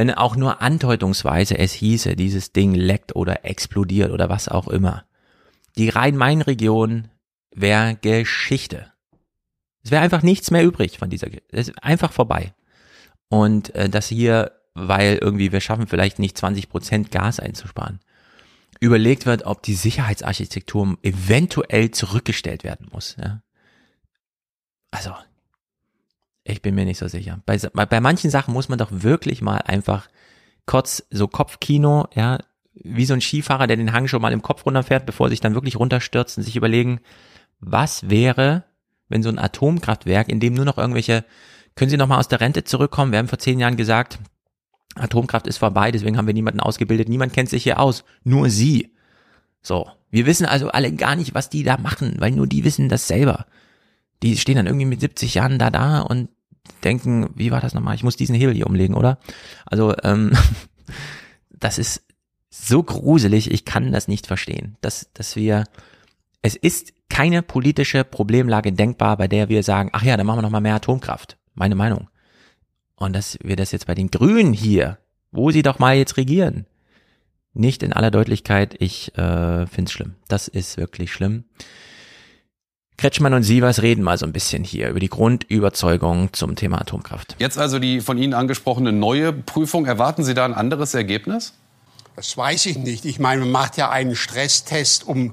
[0.00, 5.04] wenn auch nur andeutungsweise es hieße, dieses Ding leckt oder explodiert oder was auch immer.
[5.76, 7.08] Die Rhein-Main-Region
[7.54, 8.90] wäre Geschichte.
[9.84, 12.54] Es wäre einfach nichts mehr übrig von dieser, es ist einfach vorbei.
[13.28, 18.00] Und äh, das hier, weil irgendwie wir schaffen vielleicht nicht 20 Prozent Gas einzusparen,
[18.80, 23.16] überlegt wird, ob die Sicherheitsarchitektur eventuell zurückgestellt werden muss.
[23.22, 23.42] Ja?
[24.92, 25.14] Also
[26.50, 27.40] Ich bin mir nicht so sicher.
[27.46, 30.08] Bei, bei manchen Sachen muss man doch wirklich mal einfach
[30.66, 32.38] kurz so Kopfkino, ja,
[32.74, 35.40] wie so ein Skifahrer, der den Hang schon mal im Kopf runterfährt, bevor er sich
[35.40, 37.00] dann wirklich runterstürzt und sich überlegen,
[37.60, 38.64] was wäre,
[39.08, 41.24] wenn so ein Atomkraftwerk, in dem nur noch irgendwelche,
[41.74, 43.12] können Sie noch mal aus der Rente zurückkommen?
[43.12, 44.18] Wir haben vor zehn Jahren gesagt,
[44.94, 48.94] Atomkraft ist vorbei, deswegen haben wir niemanden ausgebildet, niemand kennt sich hier aus, nur Sie.
[49.62, 52.88] So, wir wissen also alle gar nicht, was die da machen, weil nur die wissen
[52.88, 53.46] das selber.
[54.22, 56.28] Die stehen dann irgendwie mit 70 Jahren da da und
[56.84, 57.94] denken, wie war das nochmal?
[57.94, 59.18] Ich muss diesen Hebel hier umlegen, oder?
[59.66, 60.32] Also, ähm,
[61.50, 62.04] das ist
[62.50, 65.64] so gruselig, ich kann das nicht verstehen, dass, dass wir,
[66.42, 70.42] es ist keine politische Problemlage denkbar, bei der wir sagen, ach ja, dann machen wir
[70.42, 71.36] noch mal mehr Atomkraft.
[71.54, 72.08] Meine Meinung.
[72.96, 74.98] Und dass wir das jetzt bei den Grünen hier,
[75.32, 76.66] wo sie doch mal jetzt regieren,
[77.52, 80.14] nicht in aller Deutlichkeit, ich äh, finde es schlimm.
[80.28, 81.44] Das ist wirklich schlimm.
[83.00, 87.34] Kretschmann und Sievers reden mal so ein bisschen hier über die Grundüberzeugung zum Thema Atomkraft.
[87.38, 89.86] Jetzt also die von Ihnen angesprochene neue Prüfung.
[89.86, 91.54] Erwarten Sie da ein anderes Ergebnis?
[92.14, 93.06] Das weiß ich nicht.
[93.06, 95.32] Ich meine, man macht ja einen Stresstest, um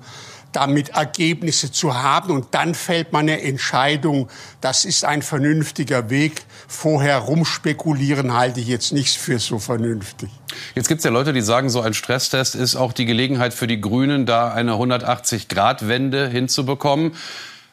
[0.54, 2.32] damit Ergebnisse zu haben.
[2.32, 4.30] Und dann fällt man eine Entscheidung,
[4.62, 6.44] das ist ein vernünftiger Weg.
[6.70, 10.30] Vorher rumspekulieren halte ich jetzt nicht für so vernünftig.
[10.74, 13.68] Jetzt gibt es ja Leute, die sagen, so ein Stresstest ist auch die Gelegenheit für
[13.68, 17.12] die Grünen, da eine 180-Grad-Wende hinzubekommen.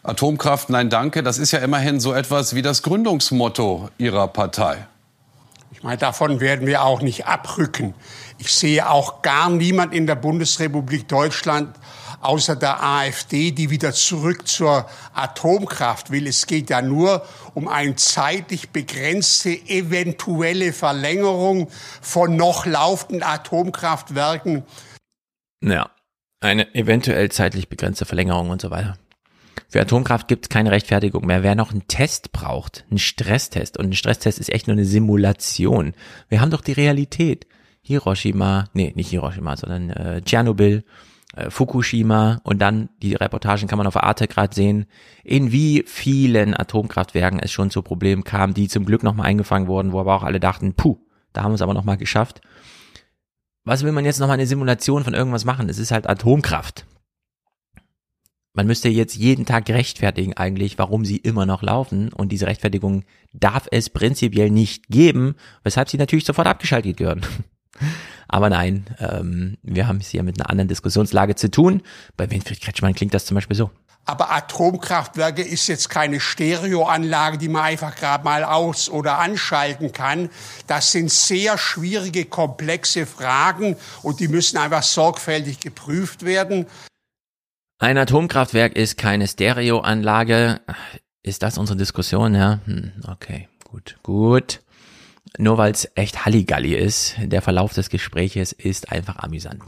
[0.04, 1.22] Atomkraft, nein, danke.
[1.22, 4.86] Das ist ja immerhin so etwas wie das Gründungsmotto Ihrer Partei.
[5.72, 7.94] Ich meine, davon werden wir auch nicht abrücken.
[8.38, 11.74] Ich sehe auch gar niemand in der Bundesrepublik Deutschland
[12.20, 16.26] außer der AfD, die wieder zurück zur Atomkraft will.
[16.26, 21.68] Es geht ja nur um eine zeitlich begrenzte eventuelle Verlängerung
[22.00, 24.64] von noch laufenden Atomkraftwerken.
[25.62, 25.90] Ja,
[26.40, 28.96] eine eventuell zeitlich begrenzte Verlängerung und so weiter.
[29.74, 31.42] Für Atomkraft gibt es keine Rechtfertigung mehr.
[31.42, 35.94] Wer noch einen Test braucht, einen Stresstest, und ein Stresstest ist echt nur eine Simulation.
[36.28, 37.48] Wir haben doch die Realität.
[37.82, 40.84] Hiroshima, nee, nicht Hiroshima, sondern äh, Tschernobyl,
[41.34, 44.86] äh, Fukushima und dann die Reportagen kann man auf Arte gerade sehen,
[45.24, 49.90] in wie vielen Atomkraftwerken es schon zu Problemen kam, die zum Glück nochmal eingefangen wurden,
[49.90, 50.98] wo aber auch alle dachten, puh,
[51.32, 52.42] da haben wir es aber nochmal geschafft.
[53.64, 55.68] Was will man jetzt nochmal eine Simulation von irgendwas machen?
[55.68, 56.86] Es ist halt Atomkraft.
[58.56, 63.02] Man müsste jetzt jeden Tag rechtfertigen eigentlich, warum sie immer noch laufen und diese Rechtfertigung
[63.32, 67.26] darf es prinzipiell nicht geben, weshalb sie natürlich sofort abgeschaltet gehören.
[68.28, 71.82] Aber nein, ähm, wir haben es hier mit einer anderen Diskussionslage zu tun.
[72.16, 73.70] Bei Winfried Kretschmann klingt das zum Beispiel so.
[74.06, 80.30] Aber Atomkraftwerke ist jetzt keine Stereoanlage, die man einfach gerade mal aus- oder anschalten kann.
[80.68, 86.66] Das sind sehr schwierige, komplexe Fragen und die müssen einfach sorgfältig geprüft werden.
[87.84, 90.62] Ein Atomkraftwerk ist keine Stereoanlage.
[91.22, 92.34] Ist das unsere Diskussion?
[92.34, 94.60] Ja, hm, okay, gut, gut
[95.36, 97.16] nur weil es echt Halligalli ist.
[97.18, 99.60] Der Verlauf des Gespräches ist einfach amüsant.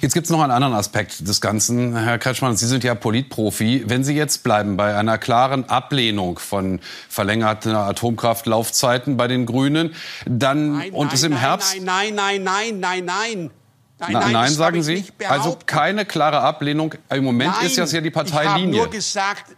[0.00, 1.96] Jetzt gibt es noch einen anderen Aspekt des Ganzen.
[1.96, 3.84] Herr Kretschmann, Sie sind ja Politprofi.
[3.86, 9.94] Wenn Sie jetzt bleiben bei einer klaren Ablehnung von verlängerten Atomkraftlaufzeiten bei den Grünen,
[10.26, 11.76] dann Nein, und nein, es im nein, Herbst.
[11.80, 13.50] Nein, nein, nein, nein, nein, nein.
[14.12, 15.04] Nein, nein, das sagen Sie.
[15.28, 16.94] Also keine klare Ablehnung.
[17.10, 18.80] Im Moment Nein, ist das ja die Ich habe Parteilinie.
[18.80, 19.56] nur gesagt,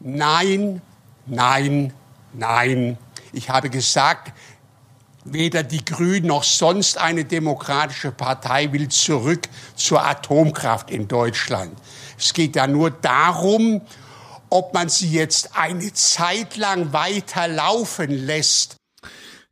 [0.00, 0.80] nein,
[1.26, 1.92] nein,
[2.32, 2.98] nein.
[3.32, 4.32] Ich habe gesagt,
[5.24, 11.72] weder die Grünen noch sonst eine demokratische Partei will zurück zur Atomkraft in Deutschland.
[12.18, 13.80] Es geht ja nur darum,
[14.50, 18.76] ob man sie jetzt eine Zeit lang weiterlaufen lässt.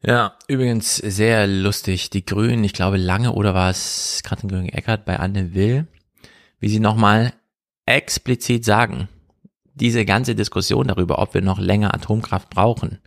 [0.04, 2.10] Ja, übrigens sehr lustig.
[2.10, 5.86] Die Grünen, ich glaube lange oder war es Katrin Göring-Eckert bei Anne Will,
[6.58, 7.32] wie sie nochmal
[7.86, 9.08] explizit sagen,
[9.74, 12.98] diese ganze Diskussion darüber, ob wir noch länger Atomkraft brauchen,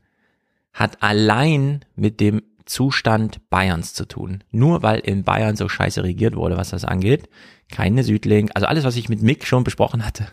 [0.73, 4.43] hat allein mit dem Zustand Bayerns zu tun.
[4.51, 7.29] Nur weil in Bayern so scheiße regiert wurde, was das angeht.
[7.69, 10.27] Keine Südling, also alles, was ich mit Mick schon besprochen hatte,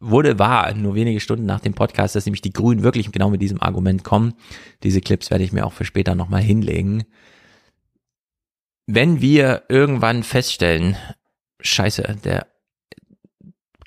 [0.00, 3.42] wurde wahr, nur wenige Stunden nach dem Podcast, dass nämlich die Grünen wirklich genau mit
[3.42, 4.34] diesem Argument kommen.
[4.82, 7.04] Diese Clips werde ich mir auch für später nochmal hinlegen.
[8.86, 10.96] Wenn wir irgendwann feststellen,
[11.60, 12.46] scheiße, der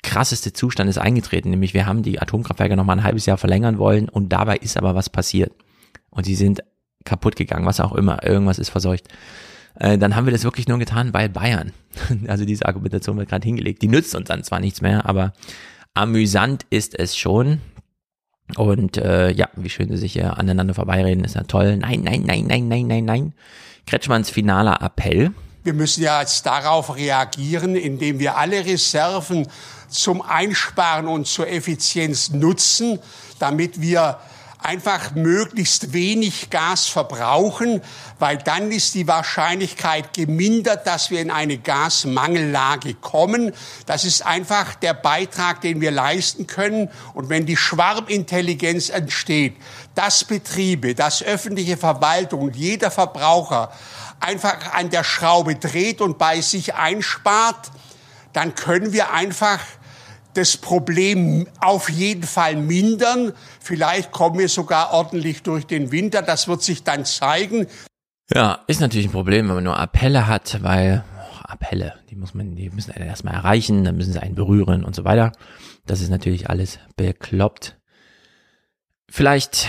[0.02, 4.08] krasseste Zustand ist eingetreten, nämlich wir haben die Atomkraftwerke nochmal ein halbes Jahr verlängern wollen
[4.08, 5.52] und dabei ist aber was passiert.
[6.10, 6.62] Und sie sind
[7.04, 9.08] kaputt gegangen, was auch immer, irgendwas ist verseucht.
[9.74, 11.72] Äh, dann haben wir das wirklich nur getan, weil Bayern,
[12.28, 15.32] also diese Argumentation wird gerade hingelegt, die nützt uns dann zwar nichts mehr, aber
[15.94, 17.60] amüsant ist es schon.
[18.56, 21.76] Und äh, ja, wie schön sie sich hier aneinander vorbeireden, ist ja toll.
[21.76, 23.34] Nein, nein, nein, nein, nein, nein, nein.
[23.86, 25.32] Kretschmanns finaler Appell
[25.64, 29.48] Wir müssen ja jetzt darauf reagieren, indem wir alle Reserven
[29.88, 32.98] zum Einsparen und zur Effizienz nutzen,
[33.38, 34.18] damit wir
[34.64, 37.82] einfach möglichst wenig Gas verbrauchen,
[38.18, 43.52] weil dann ist die Wahrscheinlichkeit gemindert, dass wir in eine Gasmangellage kommen.
[43.86, 46.90] Das ist einfach der Beitrag, den wir leisten können.
[47.14, 49.56] Und wenn die Schwarmintelligenz entsteht,
[49.94, 53.72] dass Betriebe, dass öffentliche Verwaltung, jeder Verbraucher
[54.20, 57.70] einfach an der Schraube dreht und bei sich einspart,
[58.32, 59.58] dann können wir einfach
[60.34, 63.32] das Problem auf jeden Fall mindern.
[63.60, 66.22] Vielleicht kommen wir sogar ordentlich durch den Winter.
[66.22, 67.66] Das wird sich dann zeigen.
[68.34, 72.34] Ja, ist natürlich ein Problem, wenn man nur Appelle hat, weil oh, Appelle, die muss
[72.34, 75.32] man, die müssen einen erstmal erreichen, dann müssen sie einen berühren und so weiter.
[75.86, 77.76] Das ist natürlich alles bekloppt.
[79.08, 79.68] Vielleicht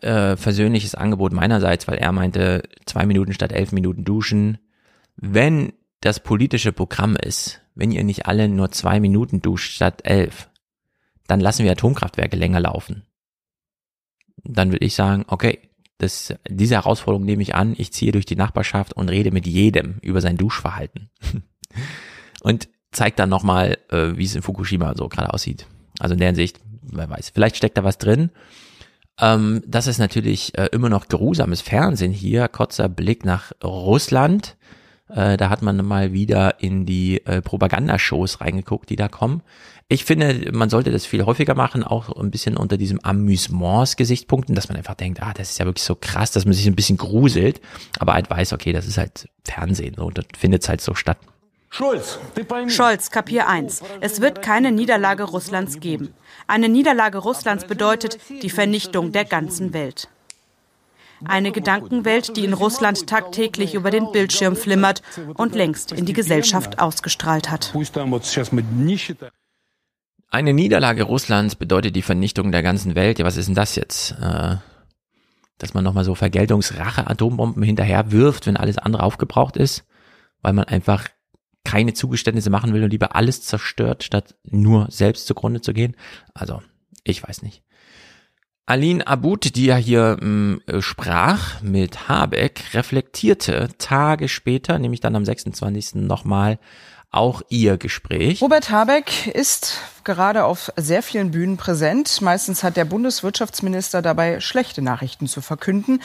[0.00, 4.58] äh, versöhnliches Angebot meinerseits, weil er meinte, zwei Minuten statt elf Minuten duschen.
[5.14, 10.48] Wenn das politische Programm ist, wenn ihr nicht alle nur zwei Minuten duscht statt elf,
[11.26, 13.04] dann lassen wir Atomkraftwerke länger laufen.
[14.42, 15.60] Dann würde ich sagen, okay,
[15.98, 19.98] das, diese Herausforderung nehme ich an, ich ziehe durch die Nachbarschaft und rede mit jedem
[20.00, 21.10] über sein Duschverhalten.
[22.40, 25.66] und zeigt dann nochmal, äh, wie es in Fukushima so gerade aussieht.
[25.98, 28.30] Also in der Hinsicht, wer weiß, vielleicht steckt da was drin.
[29.20, 34.56] Ähm, das ist natürlich äh, immer noch geruhsames Fernsehen hier, kurzer Blick nach Russland.
[35.14, 39.42] Äh, da hat man mal wieder in die äh, Propagandashows reingeguckt, die da kommen.
[39.88, 44.68] Ich finde, man sollte das viel häufiger machen, auch ein bisschen unter diesem Amüsements-Gesichtspunkten, dass
[44.68, 46.96] man einfach denkt, ah, das ist ja wirklich so krass, dass man sich ein bisschen
[46.96, 47.60] gruselt,
[47.98, 51.18] aber halt weiß, okay, das ist halt Fernsehen und das findet halt so statt.
[51.70, 53.82] Scholz, Kapier 1.
[54.00, 56.14] Es wird keine Niederlage Russlands geben.
[56.48, 60.08] Eine Niederlage Russlands bedeutet die Vernichtung der ganzen Welt.
[61.24, 65.02] Eine Gedankenwelt, die in Russland tagtäglich über den Bildschirm flimmert
[65.34, 67.74] und längst in die Gesellschaft ausgestrahlt hat.
[70.32, 73.18] Eine Niederlage Russlands bedeutet die Vernichtung der ganzen Welt.
[73.18, 74.12] Ja, was ist denn das jetzt?
[74.20, 74.56] Äh,
[75.58, 79.84] dass man nochmal so Vergeltungsrache-Atombomben hinterher wirft, wenn alles andere aufgebraucht ist,
[80.40, 81.08] weil man einfach
[81.64, 85.96] keine Zugeständnisse machen will und lieber alles zerstört, statt nur selbst zugrunde zu gehen.
[86.32, 86.62] Also,
[87.04, 87.62] ich weiß nicht.
[88.70, 95.16] Aline Abud, die ja hier mh, mm, sprach mit Habeck, reflektierte Tage später, nämlich dann
[95.16, 95.96] am 26.
[95.96, 96.60] nochmal
[97.10, 98.40] auch ihr Gespräch.
[98.40, 102.20] Robert Habeck ist gerade auf sehr vielen Bühnen präsent.
[102.20, 106.00] Meistens hat der Bundeswirtschaftsminister dabei schlechte Nachrichten zu verkünden.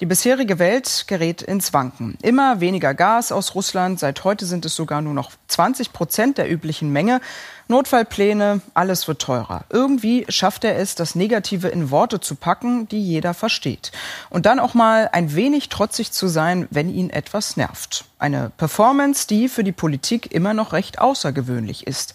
[0.00, 2.16] Die bisherige Welt gerät ins Wanken.
[2.22, 3.98] Immer weniger Gas aus Russland.
[3.98, 7.20] Seit heute sind es sogar nur noch 20 Prozent der üblichen Menge.
[7.66, 9.64] Notfallpläne, alles wird teurer.
[9.70, 13.92] Irgendwie schafft er es, das Negative in Worte zu packen, die jeder versteht.
[14.30, 18.04] Und dann auch mal ein wenig trotzig zu sein, wenn ihn etwas nervt.
[18.18, 22.14] Eine Performance, die für die Politik immer noch recht außergewöhnlich ist.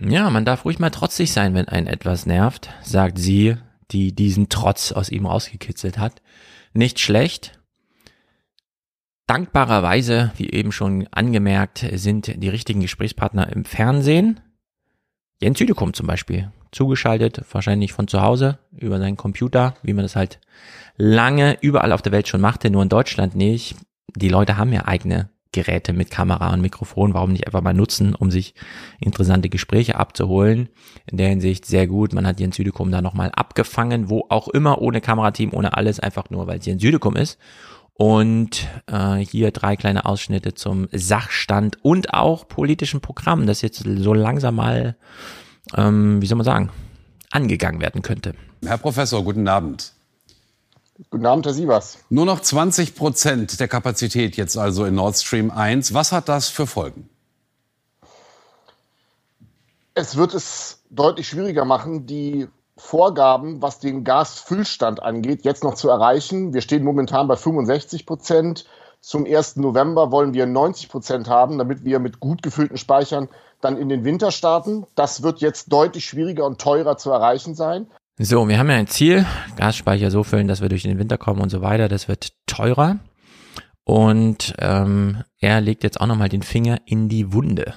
[0.00, 3.56] Ja, man darf ruhig mal trotzig sein, wenn einen etwas nervt, sagt sie,
[3.90, 6.22] die diesen Trotz aus ihm rausgekitzelt hat.
[6.72, 7.58] Nicht schlecht.
[9.26, 14.40] Dankbarerweise, wie eben schon angemerkt, sind die richtigen Gesprächspartner im Fernsehen.
[15.40, 20.16] Jens Südekum zum Beispiel, zugeschaltet, wahrscheinlich von zu Hause über seinen Computer, wie man das
[20.16, 20.40] halt
[20.96, 23.76] lange überall auf der Welt schon machte, nur in Deutschland nicht.
[24.14, 28.14] Die Leute haben ja eigene Geräte mit Kamera und Mikrofon, warum nicht einfach mal nutzen,
[28.14, 28.54] um sich
[29.00, 30.68] interessante Gespräche abzuholen.
[31.10, 32.12] In der Hinsicht sehr gut.
[32.12, 36.28] Man hat Jens Südekum da nochmal abgefangen, wo auch immer, ohne Kamerateam, ohne alles, einfach
[36.28, 37.38] nur, weil es Jens Südekum ist.
[37.94, 44.12] Und äh, hier drei kleine Ausschnitte zum Sachstand und auch politischen Programm, das jetzt so
[44.12, 44.96] langsam mal,
[45.74, 46.70] ähm, wie soll man sagen,
[47.30, 48.34] angegangen werden könnte.
[48.62, 49.95] Herr Professor, guten Abend.
[51.10, 51.98] Guten Abend, Herr Sievers.
[52.08, 55.92] Nur noch 20 Prozent der Kapazität jetzt also in Nord Stream 1.
[55.92, 57.08] Was hat das für Folgen?
[59.94, 65.88] Es wird es deutlich schwieriger machen, die Vorgaben, was den Gasfüllstand angeht, jetzt noch zu
[65.88, 66.54] erreichen.
[66.54, 68.66] Wir stehen momentan bei 65 Prozent.
[69.00, 69.56] Zum 1.
[69.56, 73.28] November wollen wir 90 Prozent haben, damit wir mit gut gefüllten Speichern
[73.60, 74.86] dann in den Winter starten.
[74.94, 77.86] Das wird jetzt deutlich schwieriger und teurer zu erreichen sein.
[78.18, 79.26] So, wir haben ja ein Ziel,
[79.56, 81.86] Gasspeicher so füllen, dass wir durch den Winter kommen und so weiter.
[81.86, 82.98] Das wird teurer.
[83.84, 87.74] Und ähm, er legt jetzt auch nochmal den Finger in die Wunde.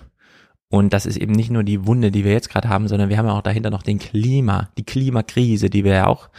[0.70, 3.18] Und das ist eben nicht nur die Wunde, die wir jetzt gerade haben, sondern wir
[3.18, 6.30] haben ja auch dahinter noch den Klima, die Klimakrise, die wir ja auch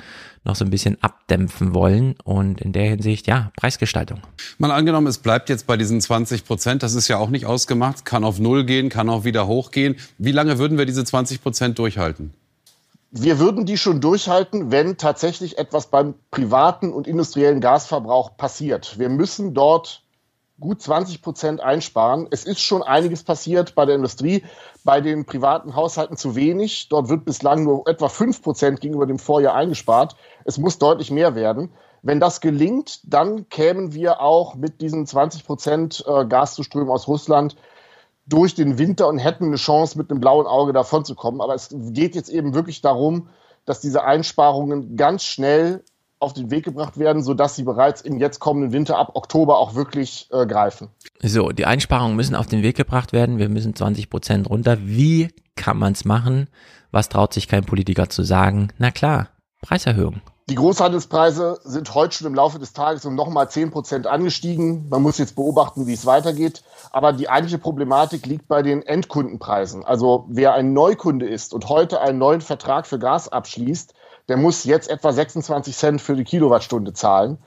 [0.45, 2.15] noch so ein bisschen abdämpfen wollen.
[2.25, 4.23] Und in der Hinsicht, ja, Preisgestaltung.
[4.57, 6.83] Mal angenommen, es bleibt jetzt bei diesen 20 Prozent.
[6.83, 8.07] Das ist ja auch nicht ausgemacht.
[8.07, 9.97] Kann auf Null gehen, kann auch wieder hochgehen.
[10.17, 12.33] Wie lange würden wir diese 20 Prozent durchhalten?
[13.13, 19.01] Wir würden die schon durchhalten, wenn tatsächlich etwas beim privaten und industriellen Gasverbrauch passiert.
[19.01, 20.05] Wir müssen dort
[20.61, 22.29] gut 20 Prozent einsparen.
[22.31, 24.45] Es ist schon einiges passiert bei der Industrie,
[24.85, 26.89] bei den privaten Haushalten zu wenig.
[26.89, 30.15] Dort wird bislang nur etwa 5 Prozent gegenüber dem Vorjahr eingespart.
[30.45, 31.73] Es muss deutlich mehr werden.
[32.03, 37.57] Wenn das gelingt, dann kämen wir auch mit diesen 20 Prozent äh, Gaszuströmen aus Russland
[38.31, 41.41] durch den Winter und hätten eine Chance, mit einem blauen Auge davonzukommen.
[41.41, 43.29] Aber es geht jetzt eben wirklich darum,
[43.67, 45.85] dass diese Einsparungen ganz schnell
[46.19, 49.75] auf den Weg gebracht werden, sodass sie bereits im jetzt kommenden Winter ab Oktober auch
[49.75, 50.89] wirklich äh, greifen.
[51.23, 53.39] So, die Einsparungen müssen auf den Weg gebracht werden.
[53.39, 54.79] Wir müssen 20 Prozent runter.
[54.83, 56.49] Wie kann man es machen?
[56.91, 58.69] Was traut sich kein Politiker zu sagen?
[58.79, 59.29] Na klar,
[59.63, 60.21] Preiserhöhung.
[60.51, 64.89] Die Großhandelspreise sind heute schon im Laufe des Tages um nochmal 10 Prozent angestiegen.
[64.89, 66.65] Man muss jetzt beobachten, wie es weitergeht.
[66.91, 69.85] Aber die eigentliche Problematik liegt bei den Endkundenpreisen.
[69.85, 73.95] Also wer ein Neukunde ist und heute einen neuen Vertrag für Gas abschließt,
[74.27, 77.39] der muss jetzt etwa 26 Cent für die Kilowattstunde zahlen.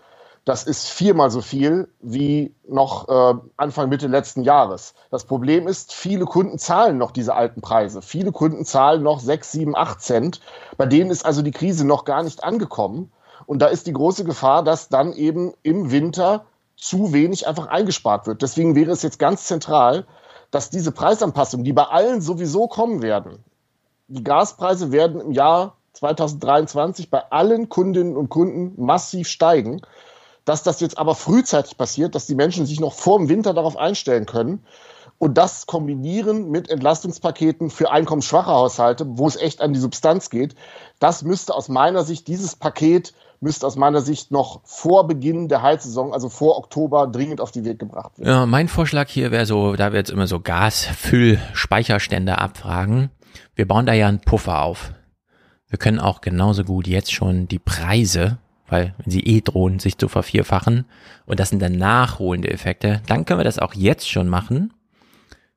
[0.45, 4.93] Das ist viermal so viel wie noch äh, Anfang Mitte letzten Jahres.
[5.09, 8.01] Das Problem ist, viele Kunden zahlen noch diese alten Preise.
[8.01, 10.41] Viele Kunden zahlen noch 6, 7, 8 Cent.
[10.75, 13.11] Bei denen ist also die Krise noch gar nicht angekommen.
[13.45, 18.27] Und da ist die große Gefahr, dass dann eben im Winter zu wenig einfach eingespart
[18.27, 18.41] wird.
[18.41, 20.05] Deswegen wäre es jetzt ganz zentral,
[20.51, 23.43] dass diese Preisanpassungen, die bei allen sowieso kommen werden,
[24.07, 29.81] die Gaspreise werden im Jahr 2023 bei allen Kundinnen und Kunden massiv steigen.
[30.45, 33.77] Dass das jetzt aber frühzeitig passiert, dass die Menschen sich noch vor dem Winter darauf
[33.77, 34.65] einstellen können
[35.17, 40.55] und das kombinieren mit Entlastungspaketen für einkommensschwache Haushalte, wo es echt an die Substanz geht,
[40.99, 45.61] das müsste aus meiner Sicht, dieses Paket müsste aus meiner Sicht noch vor Beginn der
[45.61, 48.29] Heizsaison, also vor Oktober, dringend auf den Weg gebracht werden.
[48.29, 53.09] Ja, mein Vorschlag hier wäre so, da wir jetzt immer so Gasfüllspeicherstände abfragen,
[53.55, 54.93] wir bauen da ja einen Puffer auf.
[55.67, 58.37] Wir können auch genauso gut jetzt schon die Preise,
[58.73, 60.85] weil wenn sie eh drohen, sich zu vervierfachen,
[61.27, 64.73] und das sind dann nachholende Effekte, dann können wir das auch jetzt schon machen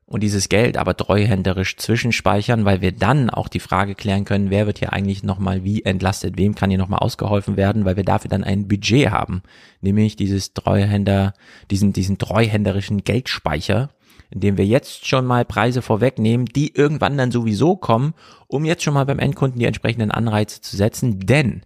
[0.04, 4.66] und dieses Geld aber treuhänderisch zwischenspeichern, weil wir dann auch die Frage klären können, wer
[4.66, 8.28] wird hier eigentlich nochmal wie entlastet, wem kann hier nochmal ausgeholfen werden, weil wir dafür
[8.28, 9.42] dann ein Budget haben,
[9.80, 11.34] nämlich dieses Treuhänder,
[11.70, 13.88] diesen, diesen treuhänderischen Geldspeicher,
[14.30, 18.14] indem wir jetzt schon mal Preise vorwegnehmen, die irgendwann dann sowieso kommen,
[18.46, 21.62] um jetzt schon mal beim Endkunden die entsprechenden Anreize zu setzen, denn,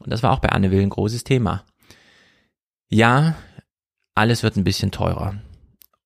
[0.00, 1.64] und das war auch bei Anne Will ein großes Thema,
[2.88, 3.36] ja,
[4.14, 5.34] alles wird ein bisschen teurer.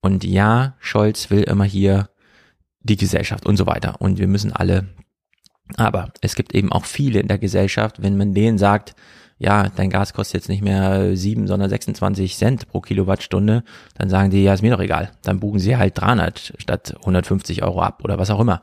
[0.01, 2.11] Und ja, Scholz will immer hier
[2.81, 4.01] die Gesellschaft und so weiter.
[4.01, 4.89] Und wir müssen alle,
[5.77, 8.95] aber es gibt eben auch viele in der Gesellschaft, wenn man denen sagt,
[9.39, 13.65] ja, dein Gas kostet jetzt nicht mehr 7, sondern 26 Cent pro Kilowattstunde,
[13.97, 15.11] dann sagen die, ja, ist mir doch egal.
[15.23, 18.61] Dann buchen sie halt 300 statt 150 Euro ab oder was auch immer.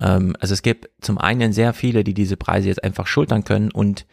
[0.00, 3.70] Ähm, also es gibt zum einen sehr viele, die diese Preise jetzt einfach schultern können
[3.70, 4.06] und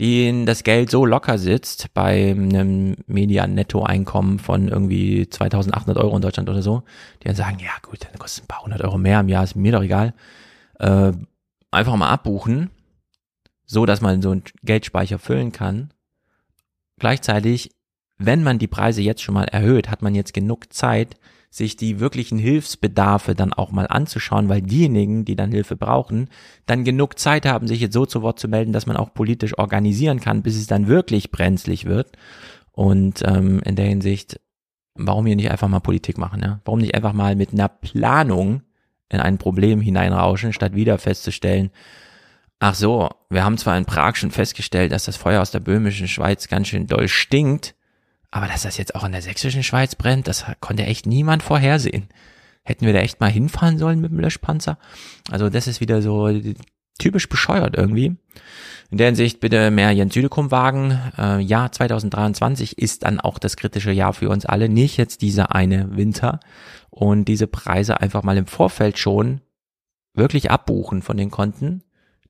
[0.00, 6.48] denen das Geld so locker sitzt bei einem Median-Nettoeinkommen von irgendwie 2800 Euro in Deutschland
[6.48, 6.82] oder so,
[7.22, 9.56] die dann sagen, ja gut, dann kostet ein paar hundert Euro mehr im Jahr, ist
[9.56, 10.12] mir doch egal.
[10.78, 11.12] Äh,
[11.70, 12.70] einfach mal abbuchen
[13.66, 15.90] so dass man so einen Geldspeicher füllen kann.
[16.98, 17.72] Gleichzeitig,
[18.16, 21.16] wenn man die Preise jetzt schon mal erhöht, hat man jetzt genug Zeit,
[21.56, 26.28] sich die wirklichen Hilfsbedarfe dann auch mal anzuschauen, weil diejenigen, die dann Hilfe brauchen,
[26.66, 29.58] dann genug Zeit haben, sich jetzt so zu Wort zu melden, dass man auch politisch
[29.58, 32.12] organisieren kann, bis es dann wirklich brenzlig wird.
[32.72, 34.38] Und ähm, in der Hinsicht,
[34.96, 36.42] warum hier nicht einfach mal Politik machen?
[36.42, 36.60] Ja?
[36.66, 38.60] Warum nicht einfach mal mit einer Planung
[39.08, 41.70] in ein Problem hineinrauschen, statt wieder festzustellen,
[42.58, 46.08] Ach so, wir haben zwar in Prag schon festgestellt, dass das Feuer aus der böhmischen
[46.08, 47.75] Schweiz ganz schön doll stinkt,
[48.30, 52.08] aber dass das jetzt auch in der sächsischen Schweiz brennt, das konnte echt niemand vorhersehen.
[52.64, 54.78] Hätten wir da echt mal hinfahren sollen mit dem Löschpanzer?
[55.30, 56.28] Also das ist wieder so
[56.98, 58.16] typisch bescheuert irgendwie.
[58.90, 60.98] In der Hinsicht bitte mehr Jens Südekum wagen.
[61.18, 65.54] Äh, Jahr 2023 ist dann auch das kritische Jahr für uns alle, nicht jetzt dieser
[65.54, 66.40] eine Winter.
[66.90, 69.40] Und diese Preise einfach mal im Vorfeld schon
[70.14, 71.82] wirklich abbuchen von den Konten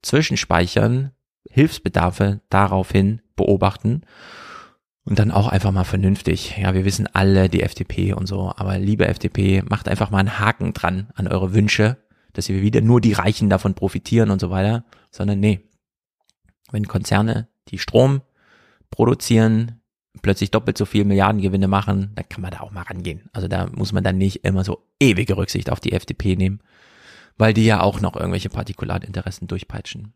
[0.03, 1.13] zwischenspeichern,
[1.49, 4.03] Hilfsbedarfe daraufhin beobachten
[5.07, 6.59] und dann auch einfach mal vernünftig.
[6.61, 10.39] Ja, wir wissen alle die FDP und so, aber liebe FDP, macht einfach mal einen
[10.39, 11.97] Haken dran an eure Wünsche,
[12.35, 15.61] dass wir wieder nur die Reichen davon profitieren und so weiter, sondern nee.
[16.71, 18.21] Wenn Konzerne, die Strom
[18.91, 19.81] produzieren,
[20.21, 23.31] plötzlich doppelt so viel Milliardengewinne machen, dann kann man da auch mal rangehen.
[23.33, 26.61] Also da muss man dann nicht immer so ewige Rücksicht auf die FDP nehmen
[27.39, 30.15] weil die ja auch noch irgendwelche Partikularinteressen durchpeitschen.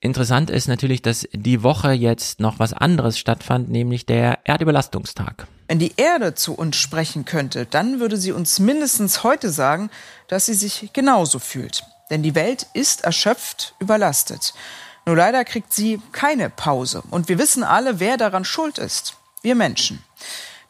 [0.00, 5.46] Interessant ist natürlich, dass die Woche jetzt noch was anderes stattfand, nämlich der Erdüberlastungstag.
[5.68, 9.90] Wenn die Erde zu uns sprechen könnte, dann würde sie uns mindestens heute sagen,
[10.28, 11.82] dass sie sich genauso fühlt.
[12.10, 14.54] Denn die Welt ist erschöpft, überlastet.
[15.06, 17.02] Nur leider kriegt sie keine Pause.
[17.10, 19.16] Und wir wissen alle, wer daran schuld ist.
[19.42, 20.04] Wir Menschen.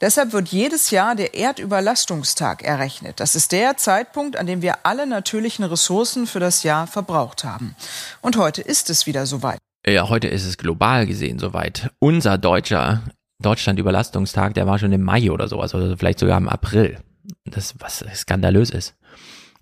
[0.01, 3.19] Deshalb wird jedes Jahr der Erdüberlastungstag errechnet.
[3.21, 7.75] Das ist der Zeitpunkt, an dem wir alle natürlichen Ressourcen für das Jahr verbraucht haben.
[8.21, 9.59] Und heute ist es wieder soweit.
[9.87, 11.91] Ja, heute ist es global gesehen soweit.
[11.99, 13.03] Unser deutscher
[13.39, 16.99] Deutschland-Überlastungstag, der war schon im Mai oder sowas, oder vielleicht sogar im April.
[17.45, 18.95] Das, was skandalös ist.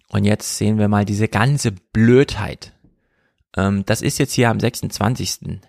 [0.08, 2.72] Und jetzt sehen wir mal diese ganze Blödheit.
[3.56, 5.60] Ähm, das ist jetzt hier am 26.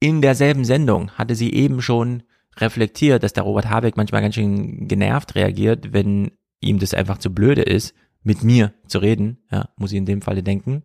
[0.00, 2.22] In derselben Sendung hatte sie eben schon
[2.60, 7.32] reflektiert, dass der Robert Habeck manchmal ganz schön genervt reagiert, wenn ihm das einfach zu
[7.32, 10.84] blöde ist, mit mir zu reden, ja, muss ich in dem Falle denken.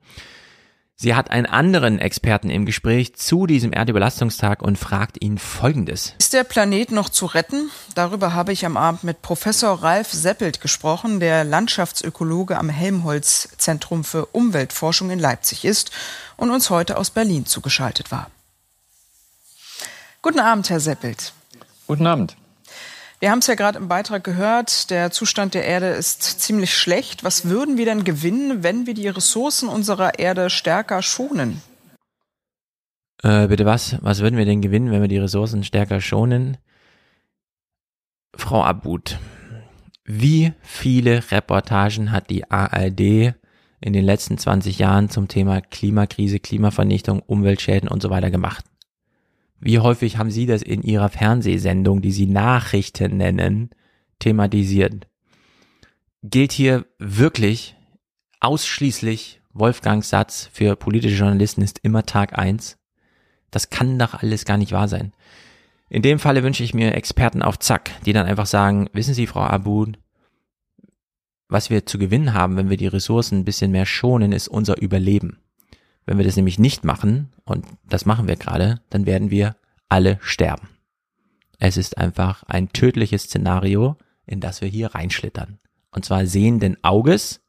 [0.98, 6.14] Sie hat einen anderen Experten im Gespräch zu diesem Erdüberlastungstag und fragt ihn Folgendes.
[6.20, 7.70] Ist der Planet noch zu retten?
[7.96, 14.06] Darüber habe ich am Abend mit Professor Ralf Seppelt gesprochen, der Landschaftsökologe am Helmholtz Zentrum
[14.06, 15.92] für Umweltforschung in Leipzig ist
[16.38, 18.32] und uns heute aus Berlin zugeschaltet war.
[20.22, 21.35] Guten Abend, Herr Seppelt.
[21.88, 22.36] Guten Abend.
[23.20, 27.24] Wir haben es ja gerade im Beitrag gehört, der Zustand der Erde ist ziemlich schlecht.
[27.24, 31.62] Was würden wir denn gewinnen, wenn wir die Ressourcen unserer Erde stärker schonen?
[33.24, 33.98] Äh, bitte was?
[34.02, 36.58] Was würden wir denn gewinnen, wenn wir die Ressourcen stärker schonen?
[38.36, 39.18] Frau Abud,
[40.04, 43.34] wie viele Reportagen hat die ARD
[43.80, 48.66] in den letzten 20 Jahren zum Thema Klimakrise, Klimavernichtung, Umweltschäden und so weiter gemacht?
[49.60, 53.70] Wie häufig haben Sie das in Ihrer Fernsehsendung, die Sie Nachrichten nennen,
[54.20, 55.08] thematisiert?
[56.24, 57.76] Gilt hier wirklich
[58.39, 62.78] ausschließlich Wolfgangs Satz für politische Journalisten ist immer Tag eins?
[63.51, 65.14] Das kann doch alles gar nicht wahr sein.
[65.89, 69.28] In dem Falle wünsche ich mir Experten auf Zack, die dann einfach sagen, wissen Sie,
[69.28, 69.97] Frau Abud,
[71.47, 74.82] was wir zu gewinnen haben, wenn wir die Ressourcen ein bisschen mehr schonen, ist unser
[74.82, 75.39] Überleben.
[76.06, 79.56] Wenn wir das nämlich nicht machen, und das machen wir gerade, dann werden wir
[79.89, 80.70] alle sterben.
[81.60, 85.60] Es ist einfach ein tödliches Szenario, in das wir hier reinschlittern.
[85.91, 87.41] Und zwar sehenden Auges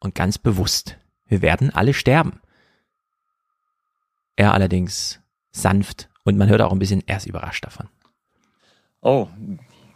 [0.00, 0.98] und ganz bewusst.
[1.26, 2.40] Wir werden alle sterben.
[4.34, 5.20] Er allerdings
[5.50, 7.88] sanft und man hört auch ein bisschen, er ist überrascht davon.
[9.00, 9.28] Oh,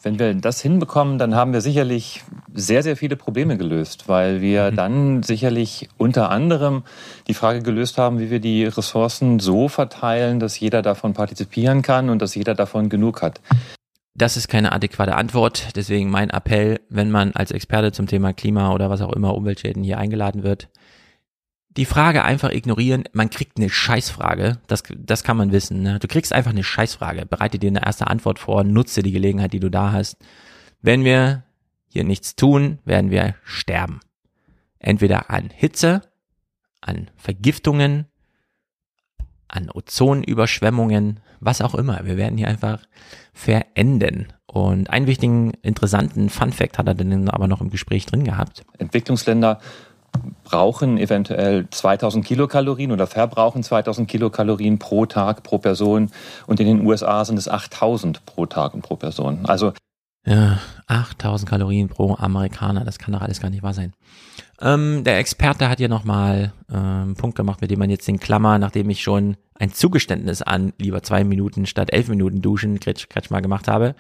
[0.02, 2.22] wenn wir das hinbekommen, dann haben wir sicherlich
[2.54, 4.76] sehr, sehr viele Probleme gelöst, weil wir mhm.
[4.76, 6.84] dann sicherlich unter anderem
[7.28, 12.08] die Frage gelöst haben, wie wir die Ressourcen so verteilen, dass jeder davon partizipieren kann
[12.08, 13.40] und dass jeder davon genug hat.
[14.14, 15.76] Das ist keine adäquate Antwort.
[15.76, 19.82] Deswegen mein Appell, wenn man als Experte zum Thema Klima oder was auch immer Umweltschäden
[19.82, 20.68] hier eingeladen wird,
[21.76, 23.04] die Frage einfach ignorieren.
[23.12, 24.58] Man kriegt eine Scheißfrage.
[24.66, 25.82] Das, das kann man wissen.
[25.82, 25.98] Ne?
[26.00, 27.26] Du kriegst einfach eine Scheißfrage.
[27.26, 28.64] Bereite dir eine erste Antwort vor.
[28.64, 30.16] Nutze die Gelegenheit, die du da hast.
[30.82, 31.44] Wenn wir
[31.88, 34.00] hier nichts tun, werden wir sterben.
[34.78, 36.02] Entweder an Hitze,
[36.80, 38.06] an Vergiftungen,
[39.46, 42.04] an Ozonüberschwemmungen, was auch immer.
[42.04, 42.82] Wir werden hier einfach
[43.32, 44.28] verenden.
[44.46, 48.64] Und einen wichtigen, interessanten Fun Fact hat er dann aber noch im Gespräch drin gehabt.
[48.78, 49.60] Entwicklungsländer
[50.44, 56.10] brauchen eventuell 2000 Kilokalorien oder verbrauchen 2000 Kilokalorien pro Tag pro Person
[56.46, 59.46] und in den USA sind es 8000 pro Tag und pro Person.
[59.46, 59.72] Also
[60.26, 63.94] ja, 8000 Kalorien pro Amerikaner, das kann doch alles gar nicht wahr sein.
[64.60, 68.20] Ähm, der Experte hat hier nochmal äh, einen Punkt gemacht, mit dem man jetzt den
[68.20, 73.08] Klammer, nachdem ich schon ein Zugeständnis an lieber zwei Minuten statt elf Minuten duschen, Kretsch,
[73.08, 73.94] Kretsch mal gemacht habe,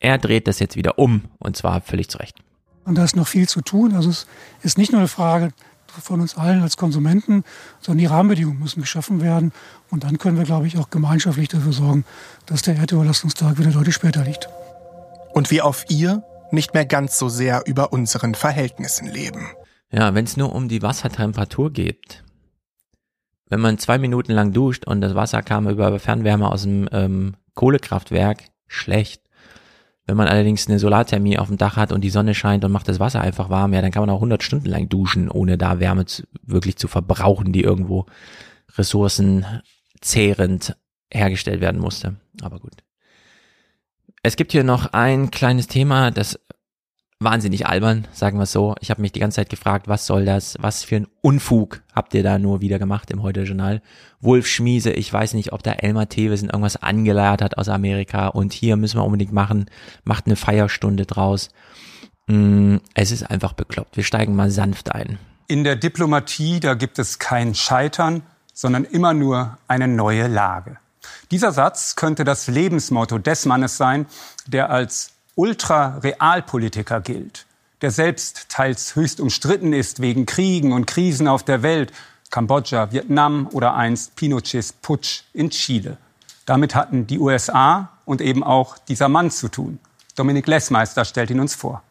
[0.00, 2.36] er dreht das jetzt wieder um und zwar völlig zurecht.
[2.84, 3.94] Und da ist noch viel zu tun.
[3.94, 4.26] Also es
[4.62, 5.52] ist nicht nur eine Frage
[5.86, 7.44] von uns allen als Konsumenten,
[7.80, 9.52] sondern die Rahmenbedingungen müssen geschaffen werden.
[9.90, 12.04] Und dann können wir, glaube ich, auch gemeinschaftlich dafür sorgen,
[12.46, 14.48] dass der Erdüberlastungstag wieder deutlich später liegt.
[15.32, 16.22] Und wir auf ihr
[16.52, 19.46] nicht mehr ganz so sehr über unseren Verhältnissen leben.
[19.92, 22.22] Ja, wenn es nur um die Wassertemperatur geht.
[23.48, 27.36] Wenn man zwei Minuten lang duscht und das Wasser kam über Fernwärme aus dem ähm,
[27.54, 29.22] Kohlekraftwerk, schlecht.
[30.10, 32.88] Wenn man allerdings eine Solarthermie auf dem Dach hat und die Sonne scheint und macht
[32.88, 35.78] das Wasser einfach warm, ja, dann kann man auch 100 Stunden lang duschen, ohne da
[35.78, 38.06] Wärme zu, wirklich zu verbrauchen, die irgendwo
[38.76, 40.76] ressourcenzehrend
[41.12, 42.16] hergestellt werden musste.
[42.42, 42.72] Aber gut.
[44.24, 46.40] Es gibt hier noch ein kleines Thema, das
[47.20, 48.74] wahnsinnig albern, sagen wir so.
[48.80, 50.56] Ich habe mich die ganze Zeit gefragt, was soll das?
[50.60, 53.82] Was für ein Unfug habt ihr da nur wieder gemacht im Heute-Journal?
[54.20, 58.54] Wolf Schmiese, ich weiß nicht, ob da Elmar Thewesen irgendwas angeleiert hat aus Amerika und
[58.54, 59.66] hier müssen wir unbedingt machen,
[60.02, 61.50] macht eine Feierstunde draus.
[62.26, 63.98] Mm, es ist einfach bekloppt.
[63.98, 65.18] Wir steigen mal sanft ein.
[65.46, 68.22] In der Diplomatie, da gibt es kein Scheitern,
[68.54, 70.78] sondern immer nur eine neue Lage.
[71.30, 74.06] Dieser Satz könnte das Lebensmotto des Mannes sein,
[74.46, 77.46] der als Ultra-Realpolitiker gilt,
[77.82, 81.92] der selbst teils höchst umstritten ist wegen Kriegen und Krisen auf der Welt,
[82.30, 85.96] Kambodscha, Vietnam oder einst Pinochets Putsch in Chile.
[86.46, 89.78] Damit hatten die USA und eben auch dieser Mann zu tun.
[90.16, 91.82] Dominik Lessmeister stellt ihn uns vor.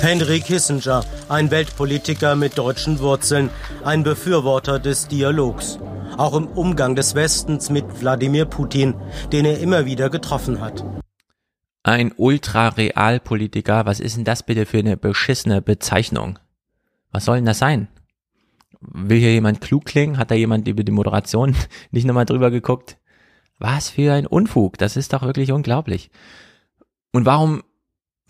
[0.00, 3.50] Henry Kissinger, ein Weltpolitiker mit deutschen Wurzeln,
[3.84, 5.78] ein Befürworter des Dialogs,
[6.16, 8.94] auch im Umgang des Westens mit Wladimir Putin,
[9.32, 10.84] den er immer wieder getroffen hat.
[11.86, 16.38] Ein Ultra-Realpolitiker, was ist denn das bitte für eine beschissene Bezeichnung?
[17.12, 17.88] Was soll denn das sein?
[18.80, 20.16] Will hier jemand klug klingen?
[20.16, 21.54] Hat da jemand über die Moderation
[21.90, 22.96] nicht nochmal drüber geguckt?
[23.58, 26.10] Was für ein Unfug, das ist doch wirklich unglaublich.
[27.12, 27.62] Und warum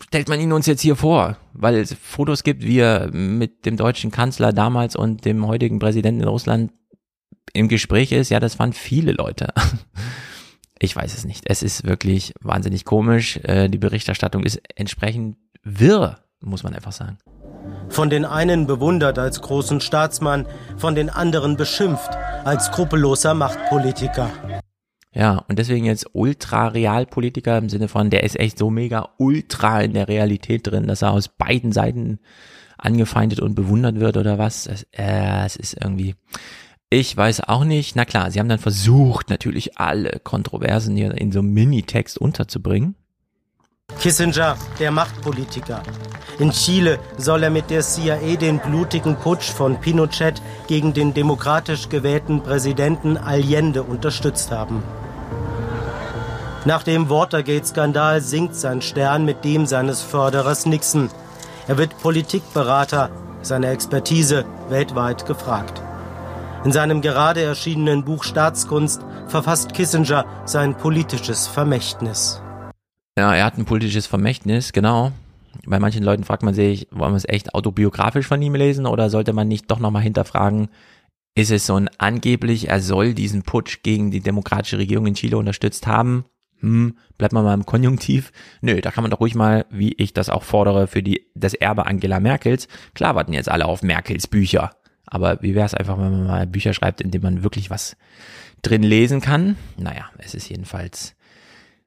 [0.03, 1.37] stellt man ihn uns jetzt hier vor?
[1.53, 6.23] Weil es Fotos gibt, wie er mit dem deutschen Kanzler damals und dem heutigen Präsidenten
[6.23, 6.73] in Russland
[7.53, 8.31] im Gespräch ist.
[8.31, 9.53] Ja, das waren viele Leute.
[10.79, 11.45] Ich weiß es nicht.
[11.47, 13.37] Es ist wirklich wahnsinnig komisch.
[13.43, 17.17] Äh, die Berichterstattung ist entsprechend wirr, muss man einfach sagen.
[17.89, 20.45] Von den einen bewundert als großen Staatsmann,
[20.77, 22.09] von den anderen beschimpft
[22.43, 24.29] als skrupelloser Machtpolitiker.
[25.13, 29.93] Ja, und deswegen jetzt Ultra-Realpolitiker im Sinne von, der ist echt so mega ultra in
[29.93, 32.19] der Realität drin, dass er aus beiden Seiten
[32.77, 34.67] angefeindet und bewundert wird oder was.
[34.67, 36.15] Es, äh, es ist irgendwie,
[36.99, 37.95] ich weiß auch nicht.
[37.95, 42.95] Na klar, sie haben dann versucht, natürlich alle Kontroversen hier in so einem Minitext unterzubringen.
[43.99, 45.83] Kissinger, der Machtpolitiker.
[46.39, 51.89] In Chile soll er mit der CIA den blutigen Putsch von Pinochet gegen den demokratisch
[51.89, 54.81] gewählten Präsidenten Allende unterstützt haben.
[56.63, 61.09] Nach dem Watergate-Skandal sinkt sein Stern mit dem seines Förderers Nixon.
[61.67, 65.81] Er wird Politikberater, seine Expertise weltweit gefragt.
[66.65, 72.41] In seinem gerade erschienenen Buch Staatskunst verfasst Kissinger sein politisches Vermächtnis.
[73.15, 75.11] Ja, er hat ein politisches Vermächtnis, genau.
[75.67, 79.11] Bei manchen Leuten fragt man sich, wollen wir es echt autobiografisch von ihm lesen oder
[79.11, 80.69] sollte man nicht doch nochmal hinterfragen,
[81.35, 85.37] ist es so ein angeblich, er soll diesen Putsch gegen die demokratische Regierung in Chile
[85.37, 86.25] unterstützt haben?
[86.61, 88.31] hm, bleibt man mal im Konjunktiv.
[88.61, 91.53] Nö, da kann man doch ruhig mal, wie ich das auch fordere, für die, das
[91.53, 92.67] Erbe Angela Merkels.
[92.95, 94.71] Klar warten jetzt alle auf Merkels Bücher.
[95.07, 97.95] Aber wie wäre es einfach, wenn man mal Bücher schreibt, in denen man wirklich was
[98.61, 99.57] drin lesen kann?
[99.77, 101.15] Naja, es ist jedenfalls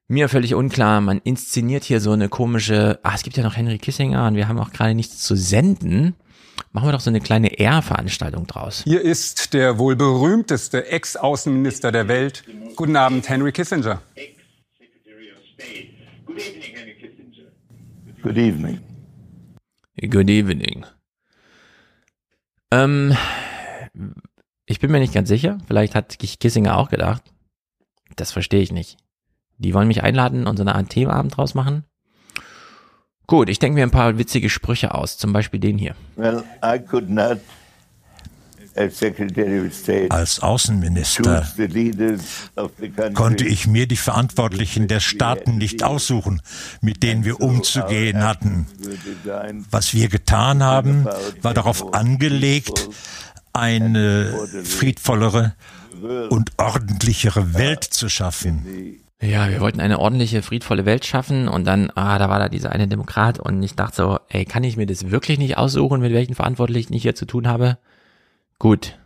[0.08, 1.00] mir völlig unklar.
[1.00, 4.48] Man inszeniert hier so eine komische, ah, es gibt ja noch Henry Kissinger und wir
[4.48, 6.14] haben auch gerade nichts zu senden.
[6.72, 8.82] Machen wir doch so eine kleine Ehrveranstaltung draus.
[8.84, 12.44] Hier ist der wohl berühmteste Ex-Außenminister der Welt.
[12.74, 14.02] Guten Abend, Henry Kissinger.
[16.26, 17.46] Good evening, Henry Kissinger.
[20.10, 20.84] Good evening.
[22.70, 23.16] Ähm,
[24.66, 25.58] ich bin mir nicht ganz sicher.
[25.66, 27.22] Vielleicht hat Kissinger auch gedacht.
[28.16, 28.98] Das verstehe ich nicht.
[29.58, 31.84] Die wollen mich einladen und so eine Art Themenabend draus machen.
[33.26, 35.94] Gut, ich denke mir ein paar witzige Sprüche aus, zum Beispiel den hier.
[36.16, 37.40] Well, I could not
[40.10, 41.46] als Außenminister
[43.14, 46.40] konnte ich mir die Verantwortlichen der Staaten nicht aussuchen,
[46.80, 48.66] mit denen wir umzugehen hatten.
[49.70, 51.06] Was wir getan haben,
[51.42, 52.88] war darauf angelegt,
[53.52, 54.32] eine
[54.64, 55.54] friedvollere
[56.30, 59.00] und ordentlichere Welt zu schaffen.
[59.20, 62.70] Ja, wir wollten eine ordentliche, friedvolle Welt schaffen und dann, ah, da war da dieser
[62.70, 66.12] eine Demokrat und ich dachte so, ey, kann ich mir das wirklich nicht aussuchen, mit
[66.12, 67.78] welchen Verantwortlichen ich hier zu tun habe?
[68.58, 68.98] Gut,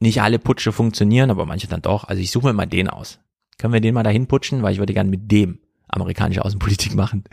[0.00, 2.04] nicht alle Putsche funktionieren, aber manche dann doch.
[2.04, 3.18] Also ich suche mir mal den aus.
[3.58, 5.58] Können wir den mal dahin putschen, weil ich würde gerne mit dem
[5.88, 7.24] amerikanische Außenpolitik machen.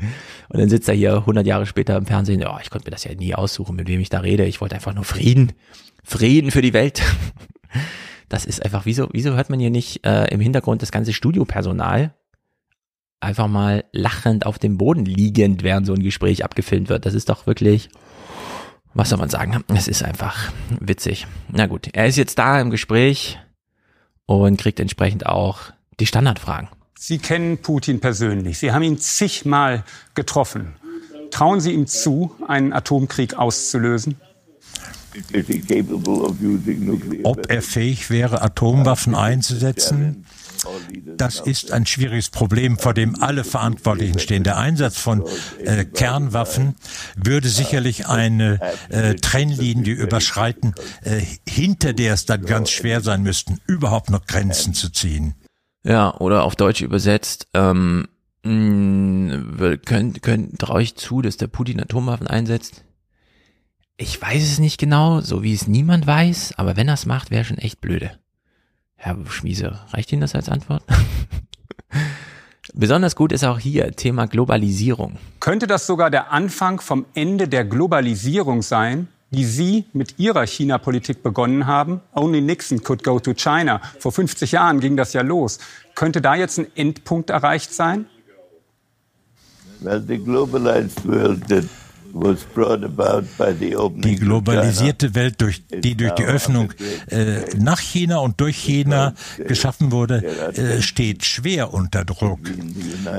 [0.50, 2.42] Und dann sitzt er hier 100 Jahre später im Fernsehen.
[2.42, 4.46] Ja, oh, ich konnte mir das ja nie aussuchen, mit wem ich da rede.
[4.46, 5.54] Ich wollte einfach nur Frieden.
[6.04, 7.02] Frieden für die Welt.
[8.28, 12.16] Das ist einfach, wieso, wieso hört man hier nicht äh, im Hintergrund das ganze Studiopersonal
[13.20, 17.06] einfach mal lachend auf dem Boden liegend, während so ein Gespräch abgefilmt wird?
[17.06, 17.90] Das ist doch wirklich,
[18.96, 19.64] was soll man sagen?
[19.68, 21.28] Es ist einfach witzig.
[21.52, 23.38] Na gut, er ist jetzt da im Gespräch
[24.26, 25.60] und kriegt entsprechend auch
[26.00, 26.70] die Standardfragen.
[26.98, 28.58] Sie kennen Putin persönlich.
[28.58, 29.84] Sie haben ihn zigmal
[30.16, 30.76] getroffen.
[31.30, 34.16] Trauen Sie ihm zu, einen Atomkrieg auszulösen?
[37.24, 40.26] Ob er fähig wäre, Atomwaffen einzusetzen?
[41.18, 44.44] Das ist ein schwieriges Problem, vor dem alle Verantwortlichen stehen.
[44.44, 45.24] Der Einsatz von
[45.64, 46.76] äh, Kernwaffen
[47.16, 53.60] würde sicherlich eine äh, Trennlinie überschreiten, äh, hinter der es dann ganz schwer sein müssten,
[53.68, 55.36] überhaupt noch Grenzen zu ziehen.
[55.84, 58.08] Ja, oder auf Deutsch übersetzt, ähm,
[58.44, 62.84] mh, könnt, könnt, traue ich zu, dass der Putin Atomwaffen einsetzt?
[63.98, 67.32] Ich weiß es nicht genau, so wie es niemand weiß, aber wenn er es macht,
[67.32, 68.20] wäre schon echt blöde.
[69.06, 70.82] Herr Schmiese, reicht Ihnen das als Antwort?
[72.74, 75.20] Besonders gut ist auch hier Thema Globalisierung.
[75.40, 81.22] Könnte das sogar der Anfang vom Ende der Globalisierung sein, die Sie mit Ihrer China-Politik
[81.22, 82.02] begonnen haben?
[82.16, 83.80] Only Nixon could go to China.
[84.00, 85.60] Vor 50 Jahren ging das ja los.
[85.94, 88.08] Könnte da jetzt ein Endpunkt erreicht sein?
[89.82, 91.66] Well, the globalized world that
[92.16, 96.72] die globalisierte Welt, durch, die durch die Öffnung
[97.08, 100.24] äh, nach China und durch China geschaffen wurde,
[100.56, 102.40] äh, steht schwer unter Druck.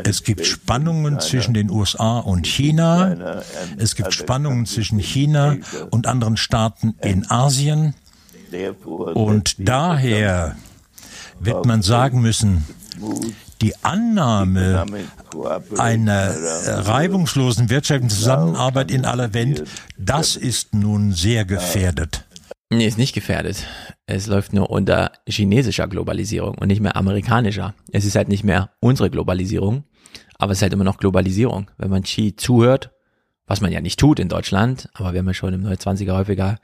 [0.04, 3.42] Es gibt Spannungen zwischen den USA und China.
[3.76, 5.56] Es gibt Spannungen zwischen China
[5.90, 7.94] und anderen Staaten in Asien.
[9.14, 10.56] Und daher
[11.38, 12.64] wird man sagen müssen,
[13.62, 14.84] die Annahme
[15.78, 16.34] einer
[16.86, 19.64] reibungslosen wirtschaftlichen Zusammenarbeit in aller Welt,
[19.98, 22.24] das ist nun sehr gefährdet.
[22.70, 23.64] Nee, ist nicht gefährdet.
[24.06, 27.74] Es läuft nur unter chinesischer Globalisierung und nicht mehr amerikanischer.
[27.92, 29.84] Es ist halt nicht mehr unsere Globalisierung,
[30.38, 31.70] aber es ist halt immer noch Globalisierung.
[31.78, 32.90] Wenn man Xi zuhört,
[33.46, 36.58] was man ja nicht tut in Deutschland, aber wir haben ja schon im 29er häufiger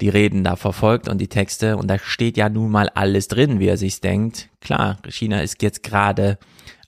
[0.00, 3.60] die Reden da verfolgt und die Texte und da steht ja nun mal alles drin,
[3.60, 4.50] wie er sich's denkt.
[4.60, 6.38] Klar, China ist jetzt gerade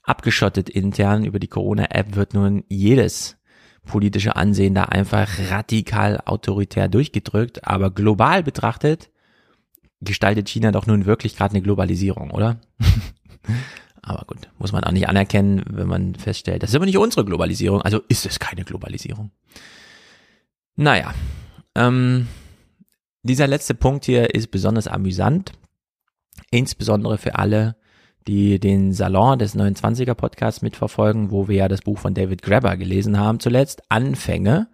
[0.03, 3.37] abgeschottet intern über die Corona-App wird nun jedes
[3.85, 9.09] politische Ansehen da einfach radikal autoritär durchgedrückt, aber global betrachtet
[10.01, 12.61] gestaltet China doch nun wirklich gerade eine Globalisierung, oder?
[14.01, 17.25] aber gut, muss man auch nicht anerkennen, wenn man feststellt, das ist aber nicht unsere
[17.25, 19.31] Globalisierung, also ist es keine Globalisierung.
[20.75, 21.13] Naja,
[21.75, 22.27] ähm,
[23.23, 25.51] dieser letzte Punkt hier ist besonders amüsant,
[26.51, 27.75] insbesondere für alle,
[28.27, 32.77] die den Salon des 29er Podcasts mitverfolgen, wo wir ja das Buch von David Grabber
[32.77, 34.67] gelesen haben zuletzt, Anfänge,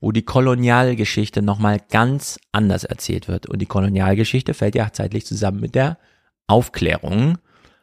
[0.00, 3.46] wo die Kolonialgeschichte nochmal ganz anders erzählt wird.
[3.46, 5.98] Und die Kolonialgeschichte fällt ja zeitlich zusammen mit der
[6.46, 7.38] Aufklärung.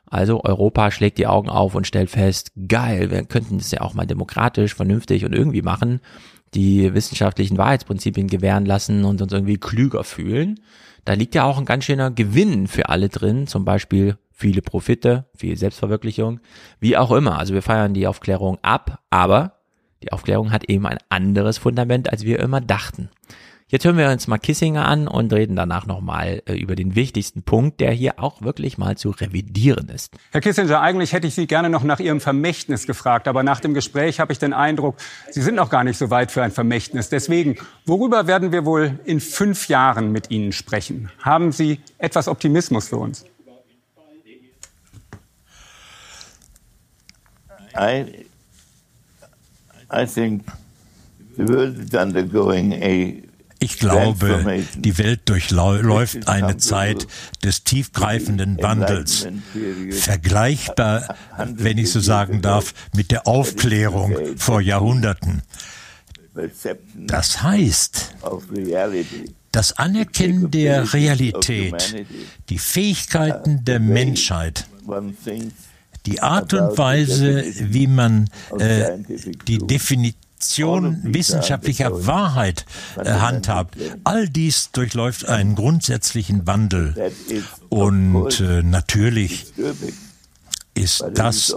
[0.05, 3.93] Also Europa schlägt die Augen auf und stellt fest, geil, wir könnten das ja auch
[3.93, 6.01] mal demokratisch, vernünftig und irgendwie machen
[6.54, 10.60] die wissenschaftlichen Wahrheitsprinzipien gewähren lassen und uns irgendwie klüger fühlen.
[11.06, 15.26] Da liegt ja auch ein ganz schöner Gewinn für alle drin, zum Beispiel viele Profite,
[15.36, 16.39] viel Selbstverwirklichung,
[16.80, 17.38] wie auch immer.
[17.38, 19.60] Also wir feiern die Aufklärung ab, aber
[20.02, 23.10] die Aufklärung hat eben ein anderes Fundament, als wir immer dachten.
[23.72, 27.43] Jetzt hören wir uns mal Kissinger an und reden danach nochmal äh, über den wichtigsten
[27.43, 30.11] Punkt, der hier auch wirklich mal zu revidieren ist.
[30.32, 33.76] Herr Kissinger, eigentlich hätte ich Sie gerne noch nach Ihrem Vermächtnis gefragt, aber nach dem
[33.76, 34.95] Gespräch habe ich den Eindruck,
[35.30, 37.09] Sie sind noch gar nicht so weit für ein Vermächtnis.
[37.09, 41.11] Deswegen, worüber werden wir wohl in fünf Jahren mit Ihnen sprechen?
[41.20, 43.24] Haben Sie etwas Optimismus für uns?
[47.78, 48.26] I,
[49.93, 50.41] I think
[51.38, 53.28] the world is undergoing a
[53.60, 57.07] ich glaube, die Welt durchläuft eine Zeit
[57.43, 59.28] des tiefgreifenden Wandels,
[59.91, 65.41] vergleichbar, wenn ich so sagen darf, mit der Aufklärung vor Jahrhunderten.
[66.95, 68.16] Das heißt,
[69.51, 72.05] das Anerkennen der Realität,
[72.49, 74.68] die Fähigkeiten der Menschheit,
[76.05, 78.97] die Art und Weise, wie man äh,
[79.47, 82.66] die Definition Definition wissenschaftlicher Wahrheit
[82.98, 83.76] äh, handhabt.
[84.06, 87.12] All dies durchläuft einen grundsätzlichen Wandel.
[87.68, 89.48] Und äh, natürlich
[90.76, 91.54] ist das,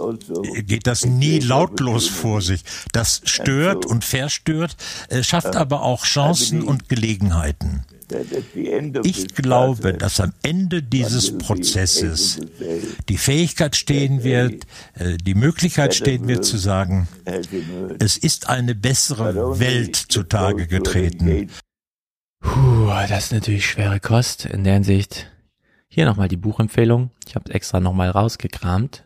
[0.65, 2.63] geht das nie lautlos vor sich.
[2.91, 4.75] Das stört und verstört,
[5.07, 7.85] äh, schafft aber auch Chancen und Gelegenheiten.
[9.03, 12.39] Ich glaube, dass am Ende dieses Prozesses
[13.09, 17.07] die Fähigkeit stehen wird, äh, die Möglichkeit stehen wird zu sagen,
[17.99, 21.49] es ist eine bessere Welt zutage getreten.
[22.39, 25.31] Puh, das ist natürlich schwere Kost in der Hinsicht.
[25.87, 27.11] Hier nochmal die Buchempfehlung.
[27.27, 29.05] Ich habe es extra nochmal rausgekramt.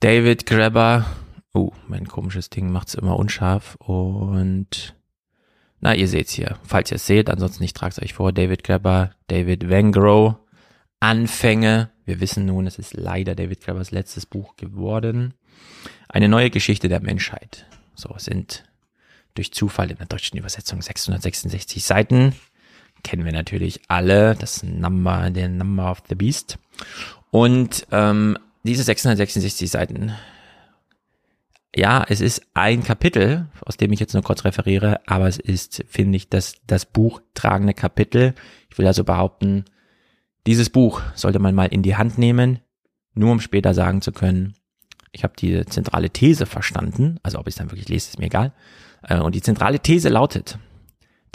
[0.00, 1.06] David Grabber.
[1.52, 3.76] Oh, mein komisches Ding macht es immer unscharf.
[3.76, 4.94] Und
[5.80, 6.58] na, ihr seht's hier.
[6.62, 8.32] Falls ihr es seht, ansonsten ich trage es euch vor.
[8.32, 10.36] David Grabber, David Vengrow.
[11.00, 11.90] Anfänge.
[12.04, 15.34] Wir wissen nun, es ist leider David Grabbers letztes Buch geworden.
[16.08, 17.66] Eine neue Geschichte der Menschheit.
[17.94, 18.64] So sind
[19.34, 22.34] durch Zufall in der deutschen Übersetzung 666 Seiten.
[23.02, 24.34] Kennen wir natürlich alle.
[24.34, 26.58] Das Number, der Number of the Beast.
[27.30, 30.12] Und ähm, diese 666 Seiten
[31.74, 35.84] ja, es ist ein Kapitel, aus dem ich jetzt nur kurz referiere, aber es ist,
[35.88, 38.34] finde ich, das, das Buch tragende Kapitel.
[38.70, 39.64] Ich will also behaupten,
[40.46, 42.60] dieses Buch sollte man mal in die Hand nehmen,
[43.14, 44.54] nur um später sagen zu können,
[45.12, 48.26] ich habe die zentrale These verstanden, also ob ich es dann wirklich lese, ist mir
[48.26, 48.52] egal.
[49.02, 50.58] Äh, und die zentrale These lautet,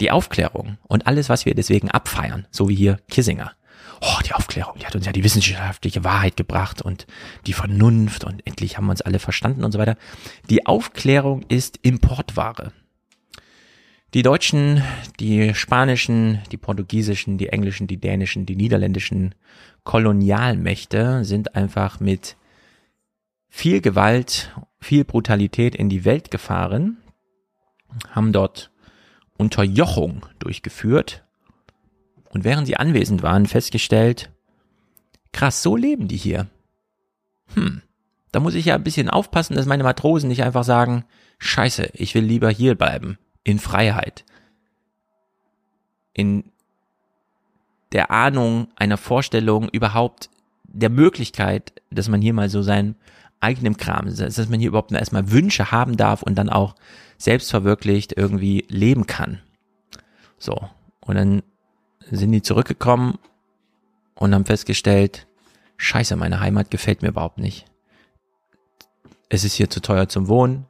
[0.00, 3.52] die Aufklärung und alles, was wir deswegen abfeiern, so wie hier Kissinger,
[4.00, 7.06] oh, die Aufklärung, die hat uns ja die wissenschaftliche Wahrheit gebracht und
[7.46, 9.96] die Vernunft und endlich haben wir uns alle verstanden und so weiter.
[10.48, 12.72] Die Aufklärung ist Importware.
[14.14, 14.82] Die Deutschen,
[15.20, 19.34] die Spanischen, die Portugiesischen, die Englischen, die Dänischen, die Niederländischen
[19.84, 22.36] Kolonialmächte sind einfach mit
[23.48, 26.98] viel Gewalt, viel Brutalität in die Welt gefahren,
[28.10, 28.70] haben dort
[29.36, 31.25] Unterjochung durchgeführt
[32.30, 34.30] und während sie anwesend waren, festgestellt,
[35.32, 36.48] krass, so leben die hier.
[37.54, 37.82] Hm,
[38.32, 41.04] da muss ich ja ein bisschen aufpassen, dass meine Matrosen nicht einfach sagen,
[41.38, 44.24] scheiße, ich will lieber hier bleiben, in Freiheit,
[46.12, 46.44] in
[47.92, 50.30] der Ahnung einer Vorstellung überhaupt
[50.64, 52.96] der Möglichkeit, dass man hier mal so seinen
[53.40, 56.74] eigenen Kram, dass man hier überhaupt erstmal Wünsche haben darf und dann auch
[57.18, 59.40] selbstverwirklicht irgendwie leben kann.
[60.38, 60.68] So.
[61.00, 61.42] Und dann
[62.10, 63.18] sind die zurückgekommen
[64.14, 65.26] und haben festgestellt,
[65.76, 67.66] scheiße, meine Heimat gefällt mir überhaupt nicht.
[69.28, 70.66] Es ist hier zu teuer zum Wohnen.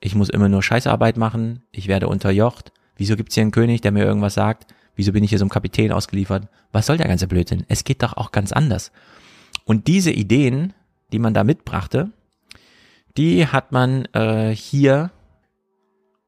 [0.00, 1.62] Ich muss immer nur Scheißarbeit machen.
[1.72, 2.72] Ich werde unterjocht.
[2.96, 4.72] Wieso gibt's hier einen König, der mir irgendwas sagt?
[4.94, 6.48] Wieso bin ich hier so einem Kapitän ausgeliefert?
[6.72, 7.64] Was soll der ganze Blödsinn?
[7.68, 8.92] Es geht doch auch ganz anders.
[9.64, 10.72] Und diese Ideen,
[11.12, 12.10] die man da mitbrachte,
[13.16, 15.10] die hat man äh, hier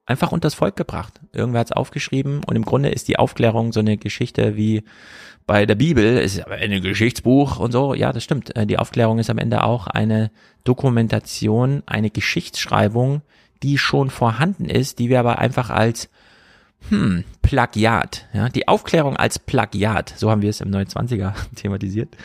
[0.07, 1.21] einfach unters Volk gebracht.
[1.33, 4.83] Irgendwer hat es aufgeschrieben und im Grunde ist die Aufklärung so eine Geschichte wie
[5.47, 7.95] bei der Bibel, ist aber ein Geschichtsbuch und so.
[7.95, 8.55] Ja, das stimmt.
[8.57, 10.31] Äh, die Aufklärung ist am Ende auch eine
[10.65, 13.23] Dokumentation, eine Geschichtsschreibung,
[13.63, 16.09] die schon vorhanden ist, die wir aber einfach als
[16.89, 22.17] hm, Plagiat, ja, die Aufklärung als Plagiat, so haben wir es im 29er thematisiert.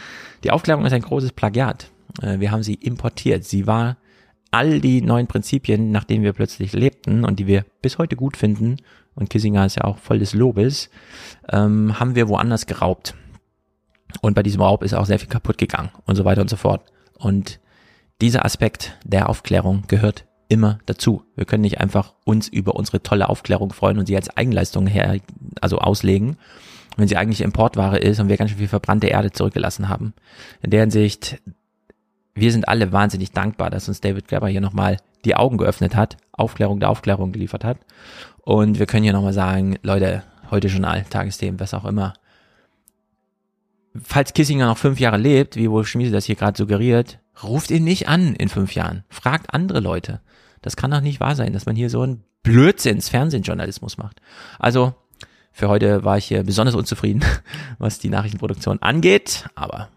[0.44, 1.92] Die Aufklärung ist ein großes Plagiat.
[2.22, 3.46] Äh, wir haben sie importiert.
[3.46, 3.98] Sie war
[4.52, 8.38] all die neuen Prinzipien, nach denen wir plötzlich lebten und die wir bis heute gut
[8.38, 8.78] finden,
[9.18, 10.92] und Kissinger ist ja auch voll des Lobes,
[11.50, 13.16] ähm, haben wir woanders geraubt.
[14.22, 16.56] Und bei diesem Raub ist auch sehr viel kaputt gegangen und so weiter und so
[16.56, 16.84] fort.
[17.18, 17.60] Und
[18.22, 21.24] dieser Aspekt der Aufklärung gehört immer dazu.
[21.36, 25.20] Wir können nicht einfach uns über unsere tolle Aufklärung freuen und sie als Eigenleistung her,
[25.62, 26.38] also auslegen,
[26.96, 30.14] wenn sie eigentlich Importware ist und wir ganz schön viel verbrannte Erde zurückgelassen haben.
[30.62, 31.42] In der Hinsicht,
[32.38, 36.18] wir sind alle wahnsinnig dankbar, dass uns David Graeber hier nochmal die Augen geöffnet hat,
[36.32, 37.80] Aufklärung der Aufklärung geliefert hat.
[38.42, 42.14] Und wir können hier nochmal sagen, Leute, heute Journal, Tagesthemen, was auch immer.
[44.02, 47.84] Falls Kissinger noch fünf Jahre lebt, wie wohl Schmiese das hier gerade suggeriert, ruft ihn
[47.84, 49.04] nicht an in fünf Jahren.
[49.10, 50.22] Fragt andere Leute.
[50.62, 54.22] Das kann doch nicht wahr sein, dass man hier so einen Blödsinns Fernsehjournalismus macht.
[54.60, 54.94] Also,
[55.52, 57.24] für heute war ich hier besonders unzufrieden,
[57.80, 59.90] was die Nachrichtenproduktion angeht, aber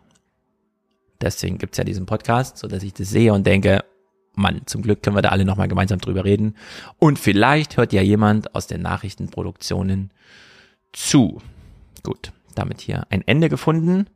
[1.20, 3.84] Deswegen gibt's ja diesen Podcast, so dass ich das sehe und denke,
[4.34, 6.56] Mann, zum Glück können wir da alle nochmal gemeinsam drüber reden.
[6.98, 10.12] Und vielleicht hört ja jemand aus den Nachrichtenproduktionen
[10.92, 11.42] zu.
[12.02, 14.06] Gut, damit hier ein Ende gefunden.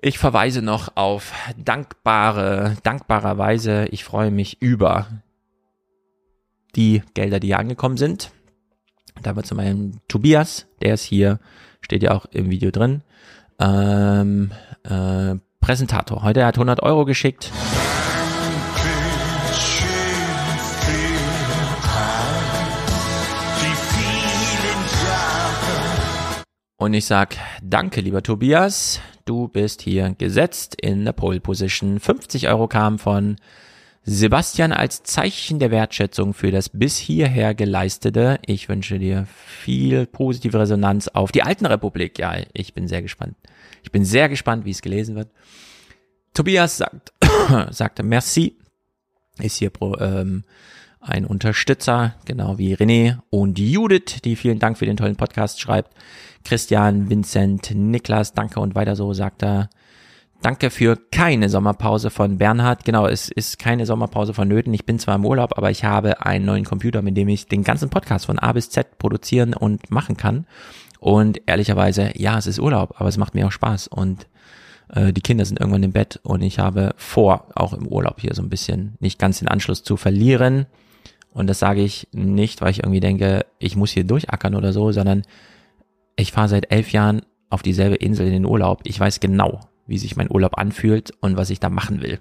[0.00, 5.06] Ich verweise noch auf dankbare, dankbarerweise, ich freue mich über
[6.74, 8.32] die Gelder, die hier angekommen sind.
[9.22, 11.38] Da wird zum einen Tobias, der ist hier,
[11.80, 13.02] steht ja auch im Video drin.
[13.60, 14.50] Ähm,
[14.84, 16.22] äh, Präsentator.
[16.22, 17.50] Heute hat 100 Euro geschickt.
[26.76, 29.00] Und ich sag, danke, lieber Tobias.
[29.24, 32.00] Du bist hier gesetzt in der Pole Position.
[32.00, 33.36] 50 Euro kamen von
[34.04, 38.40] Sebastian als Zeichen der Wertschätzung für das bis hierher geleistete.
[38.44, 42.18] Ich wünsche dir viel positive Resonanz auf die alten Republik.
[42.18, 43.36] Ja, ich bin sehr gespannt.
[43.84, 45.30] Ich bin sehr gespannt, wie es gelesen wird.
[46.34, 47.12] Tobias sagt,
[47.70, 48.58] sagte Merci,
[49.38, 50.44] ist hier pro, ähm,
[51.02, 55.92] ein Unterstützer, genau wie René und Judith, die vielen Dank für den tollen Podcast schreibt.
[56.44, 59.68] Christian, Vincent, Niklas, danke und weiter so, sagt er.
[60.42, 62.84] Danke für keine Sommerpause von Bernhard.
[62.84, 64.74] Genau, es ist keine Sommerpause vonnöten.
[64.74, 67.62] Ich bin zwar im Urlaub, aber ich habe einen neuen Computer, mit dem ich den
[67.62, 70.46] ganzen Podcast von A bis Z produzieren und machen kann.
[70.98, 74.26] Und ehrlicherweise, ja, es ist Urlaub, aber es macht mir auch Spaß und
[74.92, 78.34] äh, die Kinder sind irgendwann im Bett und ich habe vor, auch im Urlaub hier
[78.34, 80.66] so ein bisschen nicht ganz den Anschluss zu verlieren.
[81.32, 84.90] Und das sage ich nicht, weil ich irgendwie denke, ich muss hier durchackern oder so,
[84.90, 85.22] sondern
[86.16, 88.80] ich fahre seit elf Jahren auf dieselbe Insel in den Urlaub.
[88.82, 89.60] Ich weiß genau,
[89.92, 92.18] wie sich mein Urlaub anfühlt und was ich da machen will.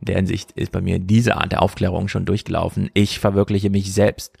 [0.00, 2.90] In der Hinsicht ist bei mir diese Art der Aufklärung schon durchgelaufen.
[2.94, 4.36] Ich verwirkliche mich selbst.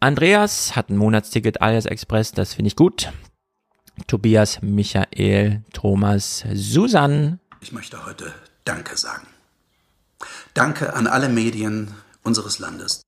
[0.00, 3.10] Andreas hat ein Monatsticket Alias Express, das finde ich gut.
[4.06, 7.40] Tobias, Michael, Thomas, Susan.
[7.60, 8.32] Ich möchte heute
[8.64, 9.26] Danke sagen.
[10.52, 13.02] Danke an alle Medien unseres Landes.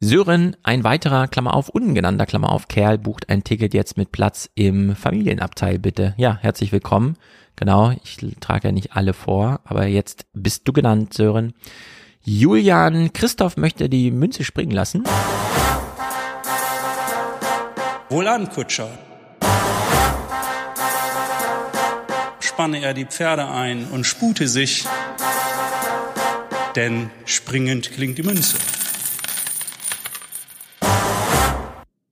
[0.00, 4.50] Sören, ein weiterer, Klammer auf, ungenannter, Klammer auf, Kerl, bucht ein Ticket jetzt mit Platz
[4.54, 6.12] im Familienabteil, bitte.
[6.18, 7.16] Ja, herzlich willkommen.
[7.56, 11.54] Genau, ich trage ja nicht alle vor, aber jetzt bist du genannt, Sören.
[12.22, 15.04] Julian Christoph möchte die Münze springen lassen.
[18.10, 18.90] Wohlan, Kutscher.
[22.40, 24.84] Spanne er die Pferde ein und spute sich
[26.74, 28.58] denn springend klingt die Münze.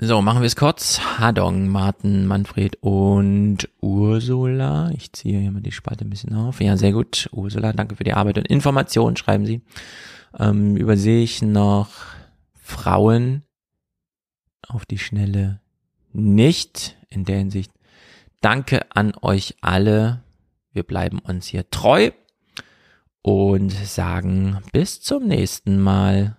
[0.07, 1.01] So, machen wir es kurz.
[1.19, 4.91] Hadong, Martin, Manfred und Ursula.
[4.91, 6.61] Ich ziehe hier mal die Spalte ein bisschen auf.
[6.61, 7.31] Ja, sehr gut.
[7.33, 9.63] Ursula, danke für die Arbeit und Information, schreiben Sie.
[10.39, 11.89] Ähm, übersehe ich noch
[12.53, 13.45] Frauen
[14.69, 15.63] auf die Schnelle
[16.13, 16.99] nicht.
[17.09, 17.73] In der Hinsicht
[18.43, 20.23] danke an euch alle.
[20.75, 22.11] Wir bleiben uns hier treu
[23.23, 26.37] und sagen bis zum nächsten Mal.